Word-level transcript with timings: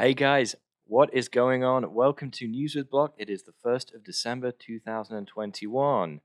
Hey 0.00 0.14
guys, 0.14 0.56
what 0.86 1.12
is 1.12 1.28
going 1.28 1.62
on? 1.62 1.92
Welcome 1.92 2.30
to 2.30 2.48
News 2.48 2.74
with 2.74 2.88
Block. 2.88 3.12
It 3.18 3.28
is 3.28 3.42
the 3.42 3.52
1st 3.62 3.94
of 3.94 4.02
December 4.02 4.50
2021. 4.50 6.22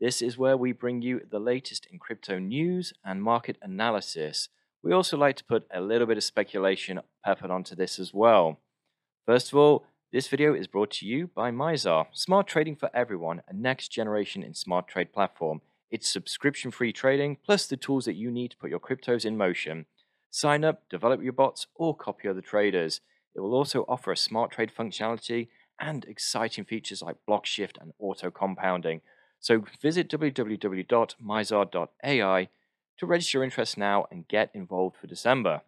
This 0.00 0.22
is 0.22 0.38
where 0.38 0.56
we 0.56 0.72
bring 0.72 1.02
you 1.02 1.20
the 1.30 1.38
latest 1.38 1.86
in 1.92 1.98
crypto 1.98 2.38
news 2.38 2.94
and 3.04 3.22
market 3.22 3.58
analysis. 3.60 4.48
We 4.82 4.94
also 4.94 5.18
like 5.18 5.36
to 5.36 5.44
put 5.44 5.66
a 5.70 5.82
little 5.82 6.06
bit 6.06 6.16
of 6.16 6.24
speculation 6.24 7.02
peppered 7.22 7.50
onto 7.50 7.74
this 7.74 7.98
as 7.98 8.14
well. 8.14 8.60
First 9.26 9.52
of 9.52 9.58
all, 9.58 9.84
this 10.10 10.28
video 10.28 10.54
is 10.54 10.66
brought 10.66 10.92
to 10.92 11.06
you 11.06 11.26
by 11.26 11.50
Mizar, 11.50 12.06
smart 12.14 12.46
trading 12.46 12.76
for 12.76 12.88
everyone, 12.94 13.42
a 13.46 13.52
next 13.52 13.88
generation 13.88 14.42
in 14.42 14.54
smart 14.54 14.88
trade 14.88 15.12
platform. 15.12 15.60
It's 15.90 16.08
subscription 16.08 16.70
free 16.70 16.94
trading 16.94 17.36
plus 17.44 17.66
the 17.66 17.76
tools 17.76 18.06
that 18.06 18.16
you 18.16 18.30
need 18.30 18.52
to 18.52 18.56
put 18.56 18.70
your 18.70 18.80
cryptos 18.80 19.26
in 19.26 19.36
motion. 19.36 19.84
Sign 20.30 20.64
up, 20.64 20.88
develop 20.88 21.22
your 21.22 21.34
bots, 21.34 21.66
or 21.74 21.94
copy 21.94 22.26
other 22.26 22.40
traders. 22.40 23.02
It 23.34 23.40
will 23.40 23.54
also 23.54 23.86
offer 23.88 24.12
a 24.12 24.16
smart 24.16 24.50
trade 24.50 24.72
functionality 24.76 25.48
and 25.80 26.04
exciting 26.04 26.64
features 26.64 27.02
like 27.02 27.16
block 27.26 27.46
shift 27.46 27.78
and 27.80 27.92
auto 27.98 28.30
compounding. 28.30 29.00
So 29.40 29.64
visit 29.80 30.10
www.mizar.ai 30.10 32.48
to 32.98 33.06
register 33.06 33.38
your 33.38 33.44
interest 33.44 33.78
now 33.78 34.06
and 34.10 34.28
get 34.28 34.50
involved 34.52 34.96
for 34.96 35.06
December. 35.06 35.62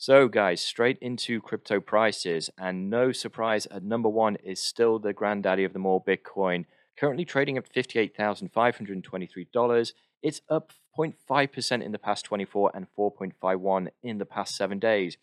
So, 0.00 0.28
guys, 0.28 0.60
straight 0.60 0.96
into 1.00 1.40
crypto 1.40 1.80
prices, 1.80 2.50
and 2.56 2.88
no 2.88 3.10
surprise, 3.10 3.66
at 3.66 3.82
number 3.82 4.08
one 4.08 4.36
is 4.36 4.62
still 4.62 5.00
the 5.00 5.12
granddaddy 5.12 5.64
of 5.64 5.72
them 5.72 5.86
all, 5.86 6.04
Bitcoin, 6.06 6.66
currently 6.96 7.24
trading 7.24 7.56
at 7.56 7.68
$58,523. 7.72 9.92
It's 10.22 10.40
up 10.48 10.72
0.5% 10.96 11.82
in 11.82 11.90
the 11.90 11.98
past 11.98 12.24
24 12.26 12.70
and 12.74 12.86
4.51 12.96 13.88
in 14.04 14.18
the 14.18 14.24
past 14.24 14.54
seven 14.54 14.78
days, 14.78 15.16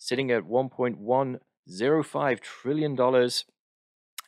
sitting 0.00 0.32
at 0.32 0.42
$1.105 0.44 2.40
trillion. 2.40 3.30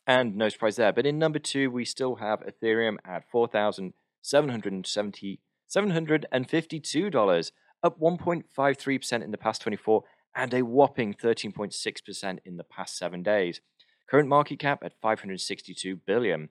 And 0.05 0.35
no 0.35 0.49
surprise 0.49 0.75
there. 0.75 0.91
But 0.93 1.05
in 1.05 1.17
number 1.17 1.39
two, 1.39 1.71
we 1.71 1.85
still 1.85 2.15
have 2.15 2.41
Ethereum 2.41 2.97
at 3.03 3.23
$4,770. 3.33 5.39
$752, 5.69 7.51
up 7.83 7.97
1.53% 7.99 9.23
in 9.23 9.31
the 9.31 9.37
past 9.37 9.61
24 9.63 10.03
and 10.35 10.53
a 10.53 10.61
whopping 10.61 11.13
13.6% 11.13 12.39
in 12.45 12.57
the 12.57 12.63
past 12.63 12.97
7 12.97 13.23
days. 13.23 13.61
Current 14.09 14.29
market 14.29 14.59
cap 14.59 14.83
at 14.83 14.93
562 15.01 15.95
billion. 15.95 16.49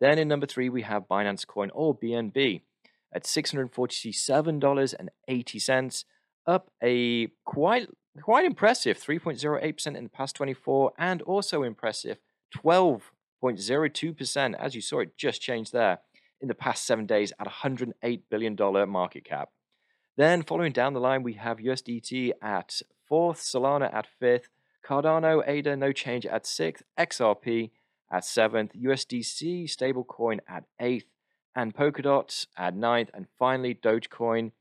Then 0.00 0.18
in 0.18 0.28
number 0.28 0.46
3 0.46 0.68
we 0.68 0.82
have 0.82 1.08
Binance 1.08 1.46
Coin 1.46 1.70
or 1.74 1.98
BNB 1.98 2.62
at 3.12 3.24
$647.80, 3.24 6.04
up 6.46 6.70
a 6.82 7.26
quite 7.44 7.88
quite 8.20 8.44
impressive 8.44 8.98
3.08% 8.98 9.86
in 9.96 10.04
the 10.04 10.10
past 10.10 10.36
24 10.36 10.92
and 10.98 11.22
also 11.22 11.62
impressive 11.62 12.18
12.02% 12.56 14.54
as 14.58 14.74
you 14.74 14.80
saw 14.80 15.00
it 15.00 15.16
just 15.16 15.40
changed 15.40 15.72
there 15.72 16.00
in 16.40 16.48
the 16.48 16.54
past 16.54 16.86
seven 16.86 17.06
days 17.06 17.32
at 17.38 17.46
$108 17.46 18.22
billion 18.30 18.56
market 18.88 19.24
cap. 19.24 19.50
Then, 20.16 20.42
following 20.42 20.72
down 20.72 20.92
the 20.92 21.00
line, 21.00 21.22
we 21.22 21.34
have 21.34 21.58
USDT 21.58 22.32
at 22.42 22.82
fourth, 23.06 23.40
Solana 23.40 23.92
at 23.94 24.06
fifth, 24.06 24.48
Cardano, 24.86 25.42
ADA, 25.46 25.76
no 25.76 25.92
change 25.92 26.26
at 26.26 26.46
sixth, 26.46 26.84
XRP 26.98 27.70
at 28.10 28.24
seventh, 28.24 28.72
USDC 28.74 29.64
stablecoin 29.64 30.40
at 30.48 30.64
eighth, 30.80 31.06
and 31.54 31.74
Polkadot 31.74 32.46
at 32.56 32.74
ninth, 32.74 33.10
and 33.14 33.26
finally 33.38 33.74
Dogecoin 33.74 34.52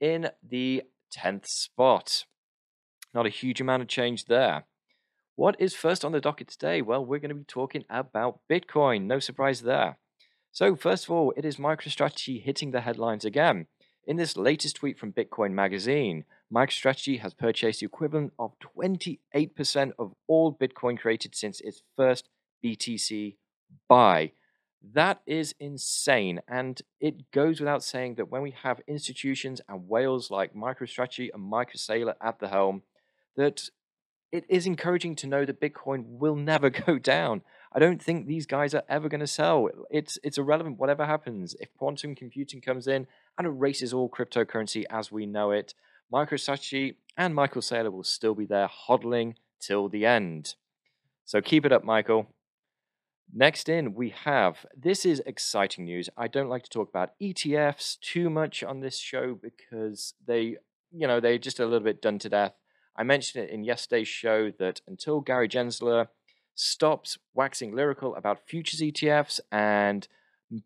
in 0.00 0.30
the 0.46 0.82
tenth 1.10 1.46
spot. 1.46 2.24
Not 3.14 3.26
a 3.26 3.30
huge 3.30 3.60
amount 3.60 3.82
of 3.82 3.88
change 3.88 4.26
there. 4.26 4.64
What 5.34 5.56
is 5.60 5.74
first 5.74 6.04
on 6.04 6.12
the 6.12 6.20
docket 6.20 6.48
today? 6.48 6.82
Well, 6.82 7.04
we're 7.04 7.20
going 7.20 7.28
to 7.28 7.34
be 7.36 7.44
talking 7.44 7.84
about 7.88 8.40
Bitcoin. 8.50 9.04
No 9.04 9.20
surprise 9.20 9.62
there. 9.62 9.98
So, 10.50 10.74
first 10.74 11.04
of 11.04 11.10
all, 11.12 11.32
it 11.36 11.44
is 11.44 11.56
MicroStrategy 11.56 12.42
hitting 12.42 12.72
the 12.72 12.80
headlines 12.80 13.24
again. 13.24 13.66
In 14.04 14.16
this 14.16 14.36
latest 14.36 14.76
tweet 14.76 14.98
from 14.98 15.12
Bitcoin 15.12 15.52
Magazine, 15.52 16.24
MicroStrategy 16.52 17.20
has 17.20 17.34
purchased 17.34 17.80
the 17.80 17.86
equivalent 17.86 18.32
of 18.38 18.52
28% 18.58 19.92
of 19.98 20.14
all 20.26 20.52
Bitcoin 20.52 20.98
created 20.98 21.34
since 21.34 21.60
its 21.60 21.82
first 21.96 22.28
BTC 22.64 23.36
buy. 23.86 24.32
That 24.94 25.20
is 25.26 25.54
insane. 25.60 26.40
And 26.48 26.80
it 27.00 27.30
goes 27.30 27.60
without 27.60 27.84
saying 27.84 28.14
that 28.14 28.30
when 28.30 28.42
we 28.42 28.54
have 28.62 28.80
institutions 28.86 29.60
and 29.68 29.88
whales 29.88 30.30
like 30.30 30.54
MicroStrategy 30.54 31.28
and 31.32 31.42
Michael 31.42 31.78
Saylor 31.78 32.14
at 32.22 32.38
the 32.38 32.48
helm, 32.48 32.82
that 33.38 33.70
it 34.30 34.44
is 34.48 34.66
encouraging 34.66 35.14
to 35.16 35.26
know 35.26 35.46
that 35.46 35.60
Bitcoin 35.60 36.04
will 36.06 36.36
never 36.36 36.68
go 36.86 36.98
down. 36.98 37.42
I 37.72 37.78
don't 37.78 38.02
think 38.02 38.26
these 38.26 38.44
guys 38.44 38.74
are 38.74 38.82
ever 38.88 39.08
going 39.08 39.20
to 39.20 39.26
sell. 39.26 39.68
It's 39.90 40.18
it's 40.22 40.38
irrelevant 40.38 40.78
whatever 40.78 41.06
happens. 41.06 41.54
If 41.60 41.72
quantum 41.78 42.14
computing 42.14 42.60
comes 42.60 42.86
in 42.86 43.06
and 43.38 43.46
erases 43.46 43.94
all 43.94 44.10
cryptocurrency 44.10 44.84
as 44.90 45.12
we 45.12 45.24
know 45.24 45.52
it, 45.52 45.74
MicroStrategy 46.12 46.96
and 47.16 47.34
Michael 47.34 47.62
Saylor 47.62 47.92
will 47.92 48.04
still 48.04 48.34
be 48.34 48.46
there 48.46 48.68
hodling 48.88 49.34
till 49.60 49.88
the 49.88 50.04
end. 50.04 50.54
So 51.24 51.40
keep 51.40 51.64
it 51.64 51.72
up, 51.72 51.84
Michael. 51.84 52.26
Next 53.32 53.68
in, 53.68 53.94
we 53.94 54.14
have 54.24 54.64
this 54.74 55.04
is 55.04 55.22
exciting 55.26 55.84
news. 55.84 56.08
I 56.16 56.26
don't 56.28 56.48
like 56.48 56.64
to 56.64 56.70
talk 56.70 56.88
about 56.88 57.12
ETFs 57.22 58.00
too 58.00 58.30
much 58.30 58.64
on 58.64 58.80
this 58.80 58.98
show 58.98 59.38
because 59.40 60.14
they, 60.26 60.56
you 60.90 61.06
know, 61.06 61.20
they're 61.20 61.36
just 61.38 61.60
a 61.60 61.66
little 61.66 61.84
bit 61.84 62.00
done 62.00 62.18
to 62.20 62.30
death. 62.30 62.54
I 62.98 63.04
mentioned 63.04 63.44
it 63.44 63.50
in 63.50 63.62
yesterday's 63.62 64.08
show 64.08 64.50
that 64.58 64.80
until 64.88 65.20
Gary 65.20 65.48
Gensler 65.48 66.08
stops 66.56 67.16
waxing 67.32 67.74
lyrical 67.74 68.16
about 68.16 68.40
futures 68.48 68.80
ETFs 68.80 69.38
and 69.52 70.08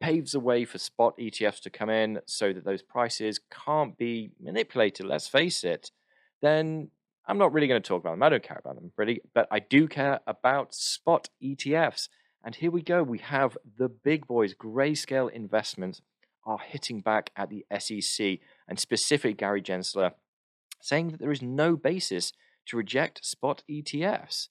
paves 0.00 0.32
the 0.32 0.40
way 0.40 0.64
for 0.64 0.78
spot 0.78 1.14
ETFs 1.18 1.60
to 1.60 1.70
come 1.70 1.90
in 1.90 2.20
so 2.24 2.54
that 2.54 2.64
those 2.64 2.80
prices 2.80 3.38
can't 3.50 3.98
be 3.98 4.30
manipulated, 4.40 5.04
let's 5.04 5.28
face 5.28 5.62
it, 5.62 5.90
then 6.40 6.88
I'm 7.26 7.36
not 7.36 7.52
really 7.52 7.66
going 7.66 7.82
to 7.82 7.86
talk 7.86 8.00
about 8.00 8.12
them. 8.12 8.22
I 8.22 8.30
don't 8.30 8.42
care 8.42 8.58
about 8.58 8.76
them 8.76 8.92
really, 8.96 9.20
but 9.34 9.46
I 9.50 9.58
do 9.58 9.86
care 9.86 10.20
about 10.26 10.74
spot 10.74 11.28
ETFs. 11.44 12.08
And 12.42 12.54
here 12.54 12.70
we 12.70 12.80
go. 12.80 13.02
We 13.02 13.18
have 13.18 13.58
the 13.76 13.90
big 13.90 14.26
boys, 14.26 14.54
grayscale 14.54 15.30
investments, 15.30 16.00
are 16.44 16.58
hitting 16.58 17.00
back 17.00 17.30
at 17.36 17.50
the 17.50 17.64
SEC 17.78 18.38
and 18.66 18.80
specific 18.80 19.36
Gary 19.36 19.62
Gensler 19.62 20.12
saying 20.82 21.08
that 21.08 21.20
there 21.20 21.32
is 21.32 21.40
no 21.40 21.76
basis 21.76 22.32
to 22.66 22.76
reject 22.76 23.24
spot 23.24 23.62
ETFs. 23.70 24.48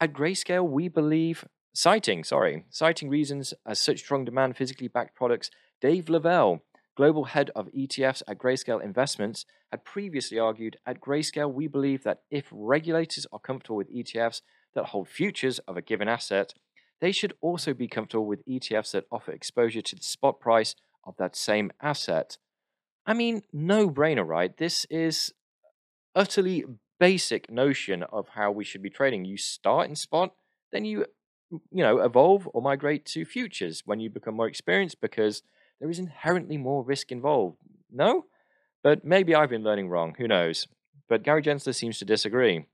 At 0.00 0.12
Grayscale, 0.12 0.68
we 0.68 0.88
believe, 0.88 1.44
citing, 1.74 2.24
sorry, 2.24 2.64
citing 2.70 3.08
reasons 3.08 3.54
as 3.64 3.80
such 3.80 4.00
strong 4.00 4.24
demand 4.24 4.56
physically 4.56 4.88
backed 4.88 5.14
products, 5.14 5.50
Dave 5.80 6.08
LaValle, 6.08 6.60
global 6.96 7.24
head 7.24 7.50
of 7.54 7.68
ETFs 7.68 8.22
at 8.26 8.38
Grayscale 8.38 8.82
Investments, 8.82 9.44
had 9.70 9.84
previously 9.84 10.38
argued 10.38 10.78
at 10.86 11.00
Grayscale, 11.00 11.52
we 11.52 11.66
believe 11.66 12.02
that 12.02 12.22
if 12.30 12.46
regulators 12.50 13.26
are 13.32 13.38
comfortable 13.38 13.76
with 13.76 13.94
ETFs 13.94 14.40
that 14.74 14.86
hold 14.86 15.08
futures 15.08 15.58
of 15.60 15.76
a 15.76 15.82
given 15.82 16.08
asset, 16.08 16.54
they 17.00 17.12
should 17.12 17.34
also 17.42 17.74
be 17.74 17.88
comfortable 17.88 18.26
with 18.26 18.46
ETFs 18.46 18.92
that 18.92 19.04
offer 19.12 19.32
exposure 19.32 19.82
to 19.82 19.96
the 19.96 20.02
spot 20.02 20.40
price 20.40 20.74
of 21.04 21.16
that 21.18 21.36
same 21.36 21.70
asset. 21.82 22.38
I 23.06 23.14
mean, 23.14 23.42
no 23.52 23.88
brainer, 23.90 24.26
right? 24.26 24.56
This 24.56 24.86
is 24.90 25.32
utterly 26.16 26.64
basic 26.98 27.50
notion 27.50 28.02
of 28.04 28.30
how 28.30 28.50
we 28.50 28.64
should 28.64 28.82
be 28.82 28.90
trading. 28.90 29.24
You 29.24 29.36
start 29.36 29.88
in 29.88 29.94
spot, 29.94 30.32
then 30.72 30.84
you 30.84 31.06
you 31.50 31.84
know 31.84 31.98
evolve 32.00 32.48
or 32.52 32.60
migrate 32.60 33.04
to 33.04 33.24
futures 33.24 33.82
when 33.84 34.00
you 34.00 34.10
become 34.10 34.34
more 34.34 34.48
experienced 34.48 35.00
because 35.00 35.42
there 35.78 35.90
is 35.90 36.00
inherently 36.00 36.56
more 36.56 36.82
risk 36.82 37.12
involved. 37.12 37.58
No? 37.92 38.24
But 38.82 39.04
maybe 39.04 39.34
I've 39.34 39.50
been 39.50 39.62
learning 39.62 39.88
wrong, 39.88 40.14
who 40.18 40.26
knows? 40.26 40.66
But 41.08 41.22
Gary 41.22 41.42
Gensler 41.42 41.74
seems 41.74 41.98
to 41.98 42.04
disagree. 42.04 42.66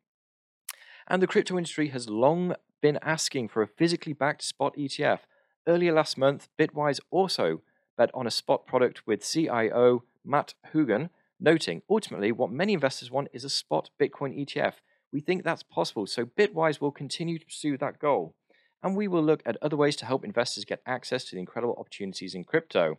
And 1.06 1.20
the 1.20 1.26
crypto 1.26 1.58
industry 1.58 1.88
has 1.88 2.08
long 2.08 2.54
been 2.80 2.98
asking 3.02 3.48
for 3.48 3.62
a 3.62 3.66
physically 3.66 4.12
backed 4.12 4.42
spot 4.42 4.76
ETF. 4.76 5.20
Earlier 5.66 5.92
last 5.92 6.16
month, 6.16 6.48
Bitwise 6.58 7.00
also 7.10 7.62
bet 7.96 8.10
on 8.14 8.26
a 8.26 8.30
spot 8.30 8.66
product 8.66 9.06
with 9.06 9.28
CIO 9.28 10.04
Matt 10.24 10.54
Hougan 10.72 11.10
noting 11.42 11.82
ultimately 11.90 12.32
what 12.32 12.50
many 12.50 12.72
investors 12.72 13.10
want 13.10 13.28
is 13.32 13.44
a 13.44 13.50
spot 13.50 13.90
Bitcoin 14.00 14.38
ETF. 14.38 14.74
We 15.12 15.20
think 15.20 15.42
that's 15.42 15.62
possible, 15.62 16.06
so 16.06 16.24
Bitwise 16.24 16.80
will 16.80 16.92
continue 16.92 17.38
to 17.38 17.44
pursue 17.44 17.76
that 17.78 17.98
goal. 17.98 18.34
And 18.82 18.96
we 18.96 19.08
will 19.08 19.22
look 19.22 19.42
at 19.44 19.56
other 19.60 19.76
ways 19.76 19.96
to 19.96 20.06
help 20.06 20.24
investors 20.24 20.64
get 20.64 20.82
access 20.86 21.24
to 21.24 21.36
the 21.36 21.40
incredible 21.40 21.76
opportunities 21.78 22.34
in 22.34 22.44
crypto. 22.44 22.98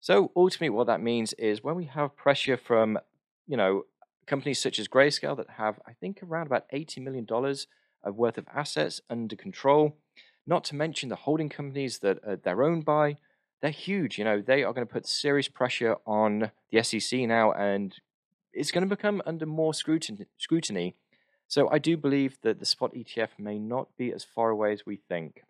So 0.00 0.32
ultimately 0.36 0.70
what 0.70 0.86
that 0.86 1.00
means 1.00 1.32
is 1.34 1.62
when 1.62 1.76
we 1.76 1.84
have 1.86 2.16
pressure 2.16 2.56
from, 2.56 2.98
you 3.46 3.56
know, 3.56 3.84
companies 4.26 4.58
such 4.58 4.78
as 4.78 4.88
Grayscale 4.88 5.36
that 5.36 5.50
have 5.56 5.80
I 5.86 5.92
think 5.92 6.20
around 6.22 6.46
about 6.46 6.66
80 6.70 7.00
million 7.00 7.24
dollars 7.24 7.66
of 8.04 8.16
worth 8.16 8.38
of 8.38 8.46
assets 8.54 9.00
under 9.08 9.34
control, 9.34 9.96
not 10.46 10.64
to 10.64 10.76
mention 10.76 11.08
the 11.08 11.16
holding 11.16 11.48
companies 11.48 11.98
that 11.98 12.42
they're 12.44 12.62
owned 12.62 12.84
by, 12.84 13.16
they're 13.60 13.70
huge. 13.70 14.18
You 14.18 14.24
know, 14.24 14.40
they 14.40 14.62
are 14.62 14.72
going 14.72 14.86
to 14.86 14.92
put 14.92 15.06
serious 15.06 15.48
pressure 15.48 15.96
on 16.06 16.50
the 16.70 16.82
SEC 16.82 17.20
now, 17.20 17.52
and 17.52 17.94
it's 18.52 18.70
going 18.70 18.88
to 18.88 18.94
become 18.94 19.22
under 19.26 19.46
more 19.46 19.74
scrutiny. 19.74 20.94
So 21.48 21.68
I 21.70 21.78
do 21.78 21.96
believe 21.96 22.38
that 22.42 22.58
the 22.58 22.66
spot 22.66 22.94
ETF 22.94 23.30
may 23.38 23.58
not 23.58 23.88
be 23.96 24.12
as 24.12 24.24
far 24.24 24.50
away 24.50 24.72
as 24.72 24.84
we 24.84 24.96
think. 24.96 25.42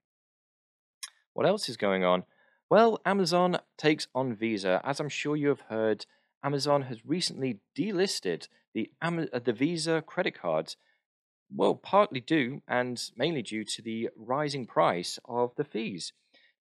What 1.32 1.46
else 1.46 1.68
is 1.68 1.76
going 1.76 2.04
on? 2.04 2.24
Well, 2.70 3.00
Amazon 3.04 3.58
takes 3.76 4.06
on 4.14 4.34
Visa. 4.34 4.80
As 4.84 5.00
I'm 5.00 5.08
sure 5.08 5.36
you 5.36 5.48
have 5.48 5.62
heard, 5.62 6.06
Amazon 6.42 6.82
has 6.82 7.04
recently 7.04 7.60
delisted 7.76 8.48
the, 8.74 8.90
uh, 9.02 9.38
the 9.42 9.52
Visa 9.52 10.02
credit 10.06 10.40
cards. 10.40 10.76
Well, 11.54 11.74
partly 11.74 12.20
due 12.20 12.62
and 12.68 13.02
mainly 13.16 13.42
due 13.42 13.64
to 13.64 13.82
the 13.82 14.10
rising 14.16 14.66
price 14.66 15.18
of 15.24 15.54
the 15.56 15.64
fees. 15.64 16.12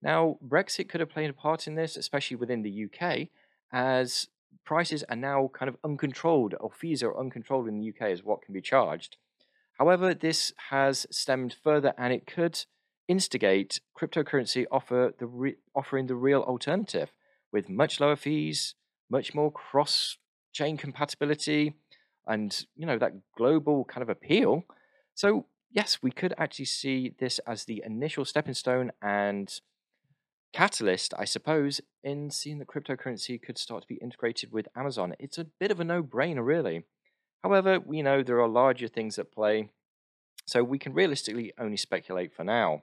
Now, 0.01 0.37
Brexit 0.45 0.89
could 0.89 0.99
have 0.99 1.09
played 1.09 1.29
a 1.29 1.33
part 1.33 1.67
in 1.67 1.75
this, 1.75 1.97
especially 1.97 2.37
within 2.37 2.61
the 2.61 2.85
UK, 2.85 3.29
as 3.71 4.27
prices 4.63 5.03
are 5.09 5.15
now 5.15 5.49
kind 5.53 5.69
of 5.69 5.77
uncontrolled, 5.83 6.53
or 6.59 6.69
fees 6.71 7.01
are 7.01 7.17
uncontrolled 7.17 7.67
in 7.67 7.79
the 7.79 7.89
UK 7.89 8.11
as 8.11 8.23
what 8.23 8.41
can 8.41 8.53
be 8.53 8.61
charged. 8.61 9.17
However, 9.77 10.13
this 10.13 10.53
has 10.69 11.05
stemmed 11.11 11.55
further 11.63 11.93
and 11.97 12.11
it 12.11 12.25
could 12.25 12.65
instigate 13.07 13.79
cryptocurrency 13.97 14.65
offer 14.71 15.13
the 15.17 15.27
re- 15.27 15.55
offering 15.75 16.07
the 16.07 16.15
real 16.15 16.41
alternative 16.41 17.11
with 17.51 17.69
much 17.69 17.99
lower 17.99 18.15
fees, 18.15 18.75
much 19.09 19.33
more 19.33 19.51
cross 19.51 20.17
chain 20.51 20.77
compatibility, 20.77 21.75
and 22.25 22.65
you 22.75 22.85
know 22.85 22.97
that 22.97 23.13
global 23.37 23.85
kind 23.85 24.01
of 24.01 24.09
appeal. 24.09 24.63
So 25.13 25.45
yes, 25.71 25.99
we 26.01 26.11
could 26.11 26.33
actually 26.37 26.65
see 26.65 27.13
this 27.19 27.39
as 27.39 27.65
the 27.65 27.81
initial 27.85 28.25
stepping 28.25 28.53
stone 28.53 28.91
and 29.01 29.59
catalyst, 30.57 31.13
I 31.19 31.25
suppose, 31.25 31.81
in 32.03 32.31
seeing 32.31 32.57
that 32.57 32.67
cryptocurrency 32.67 33.39
could 33.39 33.59
start 33.59 33.83
to 33.83 33.87
be 33.87 34.01
integrated 34.01 34.51
with 34.51 34.67
Amazon. 34.75 35.13
It's 35.19 35.37
a 35.37 35.43
bit 35.43 35.69
of 35.69 35.79
a 35.79 35.83
no-brainer, 35.83 36.43
really. 36.43 36.85
However, 37.43 37.79
we 37.79 38.01
know 38.01 38.23
there 38.23 38.41
are 38.41 38.47
larger 38.47 38.87
things 38.87 39.19
at 39.19 39.31
play, 39.31 39.69
so 40.47 40.63
we 40.63 40.79
can 40.79 40.95
realistically 40.95 41.53
only 41.59 41.77
speculate 41.77 42.33
for 42.33 42.43
now. 42.43 42.81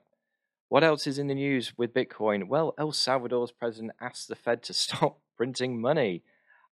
What 0.69 0.85
else 0.85 1.05
is 1.05 1.19
in 1.19 1.27
the 1.27 1.35
news 1.35 1.73
with 1.77 1.93
Bitcoin? 1.93 2.47
Well, 2.47 2.73
El 2.77 2.93
Salvador's 2.93 3.51
president 3.51 3.91
asked 3.99 4.29
the 4.29 4.37
Fed 4.37 4.63
to 4.63 4.73
stop 4.85 5.19
printing 5.35 5.81
money. 5.81 6.23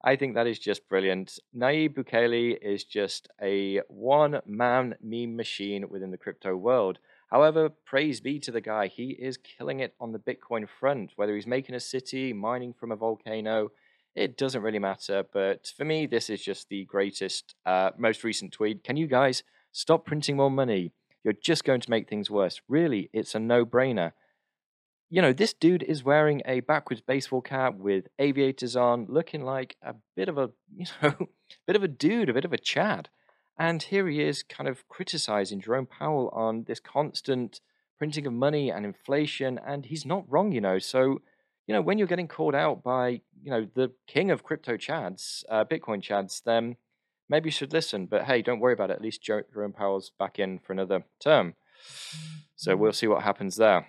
I 0.06 0.16
think 0.16 0.36
that 0.36 0.48
is 0.48 0.58
just 0.58 0.88
brilliant. 0.88 1.38
Nayib 1.54 1.96
Bukele 1.96 2.58
is 2.62 2.86
just 2.86 3.28
a 3.42 3.82
one 3.90 4.40
man 4.46 4.96
meme 5.02 5.36
machine 5.36 5.90
within 5.90 6.12
the 6.12 6.18
crypto 6.18 6.56
world. 6.56 7.00
However, 7.34 7.70
praise 7.70 8.22
be 8.22 8.38
to 8.42 8.52
the 8.52 8.62
guy. 8.62 8.86
He 8.86 9.10
is 9.10 9.38
killing 9.38 9.80
it 9.80 9.96
on 10.00 10.12
the 10.12 10.20
Bitcoin 10.20 10.70
front. 10.70 11.14
Whether 11.16 11.34
he's 11.34 11.48
making 11.48 11.74
a 11.74 11.80
city, 11.80 12.32
mining 12.32 12.74
from 12.74 12.92
a 12.92 12.96
volcano, 12.96 13.72
it 14.14 14.38
doesn't 14.38 14.62
really 14.62 14.78
matter. 14.78 15.24
But 15.34 15.74
for 15.76 15.84
me, 15.84 16.06
this 16.06 16.30
is 16.30 16.44
just 16.44 16.70
the 16.70 16.86
greatest, 16.86 17.56
uh, 17.66 17.90
most 17.98 18.24
recent 18.24 18.52
tweet. 18.52 18.84
Can 18.84 18.98
you 18.98 19.08
guys 19.08 19.42
stop 19.72 20.06
printing 20.06 20.38
more 20.38 20.52
money? 20.52 20.92
You're 21.24 21.34
just 21.34 21.64
going 21.64 21.82
to 21.82 21.90
make 21.90 22.08
things 22.08 22.30
worse. 22.30 22.62
Really, 22.70 23.10
it's 23.14 23.34
a 23.34 23.40
no 23.40 23.66
brainer. 23.66 24.12
You 25.10 25.24
know, 25.24 25.34
this 25.34 25.56
dude 25.56 25.82
is 25.82 26.04
wearing 26.04 26.44
a 26.46 26.60
backwards 26.60 27.02
baseball 27.02 27.42
cap 27.42 27.74
with 27.74 28.10
aviators 28.20 28.76
on, 28.76 29.08
looking 29.10 29.44
like 29.44 29.76
a 29.82 29.96
bit 30.16 30.30
of 30.30 30.38
a, 30.38 30.52
you 30.76 30.86
know, 31.02 31.30
bit 31.66 31.76
of 31.76 31.82
a 31.82 31.88
dude, 31.88 32.30
a 32.30 32.34
bit 32.34 32.46
of 32.46 32.54
a 32.54 32.60
Chad. 32.60 33.10
And 33.58 33.84
here 33.84 34.08
he 34.08 34.22
is 34.22 34.44
kind 34.44 34.68
of 34.68 34.88
criticizing 34.88 35.62
Jerome 35.62 35.86
Powell 35.86 36.30
on 36.30 36.64
this 36.64 36.80
constant 36.80 37.62
printing 37.98 38.26
of 38.26 38.34
money 38.34 38.72
and 38.72 38.86
inflation. 38.86 39.60
And 39.66 39.86
he's 39.86 40.06
not 40.06 40.26
wrong, 40.28 40.52
you 40.52 40.62
know. 40.62 40.80
So, 40.80 41.22
you 41.68 41.74
know, 41.74 41.82
when 41.82 41.98
you're 41.98 42.08
getting 42.08 42.28
called 42.28 42.56
out 42.56 42.84
by, 42.84 43.22
you 43.42 43.52
know, 43.52 43.68
the 43.74 43.92
king 44.08 44.32
of 44.32 44.44
crypto 44.44 44.76
chads, 44.76 45.44
uh, 45.50 45.66
Bitcoin 45.66 46.02
chads, 46.02 46.42
then 46.44 46.78
maybe 47.30 47.48
you 47.48 47.52
should 47.52 47.74
listen. 47.74 48.08
But 48.08 48.24
hey, 48.24 48.42
don't 48.42 48.60
worry 48.60 48.74
about 48.74 48.90
it. 48.90 48.94
At 48.94 49.02
least 49.02 49.24
Jerome 49.24 49.74
Powell's 49.74 50.12
back 50.18 50.40
in 50.40 50.60
for 50.60 50.74
another 50.74 51.04
term. 51.20 51.56
So 52.56 52.76
we'll 52.76 52.94
see 52.94 53.08
what 53.08 53.24
happens 53.24 53.58
there. 53.58 53.88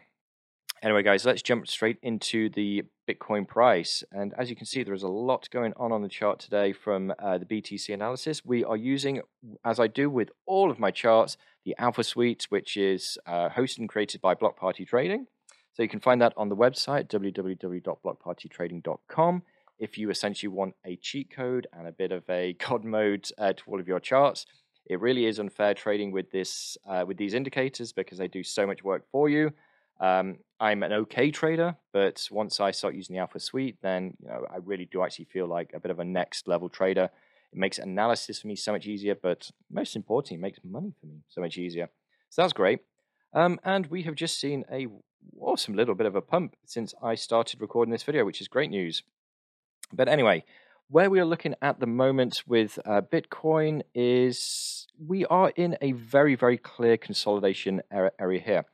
Anyway, 0.83 1.03
guys, 1.03 1.25
let's 1.25 1.41
jump 1.41 1.67
straight 1.67 1.97
into 2.03 2.51
the 2.51 2.83
Bitcoin 3.09 3.49
price. 3.49 4.05
And 4.13 4.35
as 4.37 4.51
you 4.51 4.57
can 4.57 4.67
see, 4.67 4.83
there 4.83 4.93
is 4.93 5.03
a 5.03 5.09
lot 5.09 5.49
going 5.51 5.73
on 5.77 5.93
on 5.93 6.03
the 6.03 6.09
chart 6.09 6.39
today 6.39 6.73
from 6.73 7.15
uh, 7.19 7.39
the 7.39 7.47
BTC 7.47 7.95
analysis. 7.95 8.45
We 8.45 8.65
are 8.65 8.77
using, 8.77 9.23
as 9.65 9.81
I 9.81 9.87
do 9.87 10.11
with 10.11 10.29
all 10.47 10.71
of 10.71 10.79
my 10.79 10.91
charts, 10.91 11.39
the 11.65 11.75
Alpha 11.79 12.05
Suite, 12.05 12.45
which 12.51 12.77
is 12.77 13.17
uh, 13.27 13.49
hosted 13.49 13.79
and 13.79 13.89
created 13.89 14.21
by 14.21 14.35
Block 14.35 14.59
Party 14.59 14.85
Trading. 14.85 15.27
So 15.73 15.83
you 15.83 15.89
can 15.89 16.01
find 16.01 16.21
that 16.21 16.35
on 16.37 16.51
the 16.51 16.57
website, 16.57 17.09
www.blockpartytrading.com 17.09 19.43
if 19.79 19.99
you 19.99 20.11
essentially 20.11 20.49
want 20.49 20.75
a 20.85 20.97
cheat 20.97 21.35
code 21.35 21.67
and 21.73 21.89
a 21.89 21.93
bit 21.93 22.13
of 22.13 22.23
a 22.31 22.53
god 22.69 22.85
mode 22.85 23.29
uh, 23.39 23.53
to 23.53 23.63
all 23.67 23.81
of 23.81 23.89
your 23.89 24.01
charts. 24.01 24.47
It 24.87 25.01
really 25.01 25.25
is 25.25 25.39
unfair 25.39 25.73
trading 25.73 26.13
with 26.13 26.31
this 26.31 26.77
uh, 26.89 27.05
with 27.07 27.17
these 27.17 27.33
indicators 27.33 27.93
because 27.93 28.19
they 28.19 28.29
do 28.29 28.43
so 28.43 28.67
much 28.67 28.85
work 28.85 29.05
for 29.11 29.31
you. 29.31 29.51
Um, 30.01 30.39
I'm 30.61 30.83
an 30.83 30.93
okay 30.93 31.31
trader, 31.31 31.77
but 31.93 32.27
once 32.31 32.61
I 32.61 32.71
start 32.71 32.95
using 32.95 33.15
the 33.15 33.21
Alpha 33.21 33.41
Suite, 33.41 33.79
then 33.83 34.15
you 34.21 34.29
know 34.29 34.47
I 34.53 34.57
really 34.59 34.87
do 34.87 35.03
actually 35.03 35.27
feel 35.27 35.47
like 35.47 35.73
a 35.75 35.81
bit 35.81 35.91
of 35.91 35.99
a 35.99 36.05
next 36.05 36.49
level 36.49 36.69
trader. 36.69 37.11
It 37.53 37.59
makes 37.59 37.79
analysis 37.79 38.41
for 38.41 38.49
me 38.49 38.57
so 38.57 38.73
much 38.73 38.87
easier, 38.87 39.15
but 39.15 39.51
most 39.71 39.95
importantly, 39.95 40.37
it 40.37 40.41
makes 40.41 40.59
money 40.65 40.93
for 41.01 41.07
me 41.07 41.23
so 41.29 41.41
much 41.41 41.57
easier. 41.59 41.89
So 42.31 42.43
that's 42.43 42.53
great. 42.53 42.81
Um, 43.33 43.61
and 43.65 43.87
we 43.87 44.03
have 44.03 44.15
just 44.15 44.41
seen 44.41 44.65
a 44.71 44.89
awesome 45.39 45.75
little 45.75 45.95
bit 45.95 46.07
of 46.07 46.15
a 46.15 46.21
pump 46.21 46.57
since 46.65 46.95
I 47.03 47.15
started 47.15 47.61
recording 47.61 47.93
this 47.93 48.03
video, 48.03 48.25
which 48.25 48.41
is 48.41 48.49
great 48.49 48.71
news. 48.71 49.03
But 49.93 50.09
anyway, 50.09 50.45
where 50.89 51.11
we 51.11 51.21
are 51.21 51.25
looking 51.25 51.55
at 51.63 51.81
the 51.81 51.87
moment 51.87 52.43
with 52.47 52.79
uh, 52.85 53.01
Bitcoin 53.01 53.83
is 53.95 54.87
we 54.99 55.25
are 55.27 55.51
in 55.57 55.77
a 55.81 55.93
very, 55.93 56.35
very 56.35 56.59
clear 56.59 56.97
consolidation 56.97 57.83
area 57.93 58.41
here. 58.41 58.65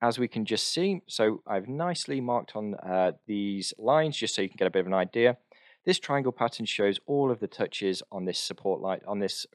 As 0.00 0.18
we 0.18 0.28
can 0.28 0.44
just 0.44 0.72
see, 0.72 1.02
so 1.08 1.42
I've 1.44 1.66
nicely 1.66 2.20
marked 2.20 2.54
on 2.54 2.74
uh, 2.76 3.12
these 3.26 3.74
lines 3.78 4.16
just 4.16 4.34
so 4.34 4.42
you 4.42 4.48
can 4.48 4.56
get 4.56 4.68
a 4.68 4.70
bit 4.70 4.80
of 4.80 4.86
an 4.86 4.94
idea. 4.94 5.38
This 5.84 5.98
triangle 5.98 6.30
pattern 6.30 6.66
shows 6.66 7.00
all 7.06 7.32
of 7.32 7.40
the 7.40 7.48
touches 7.48 8.02
on 8.12 8.24
this 8.24 8.38
support 8.38 8.80
line, 8.80 9.00
on 9.08 9.18
this, 9.18 9.46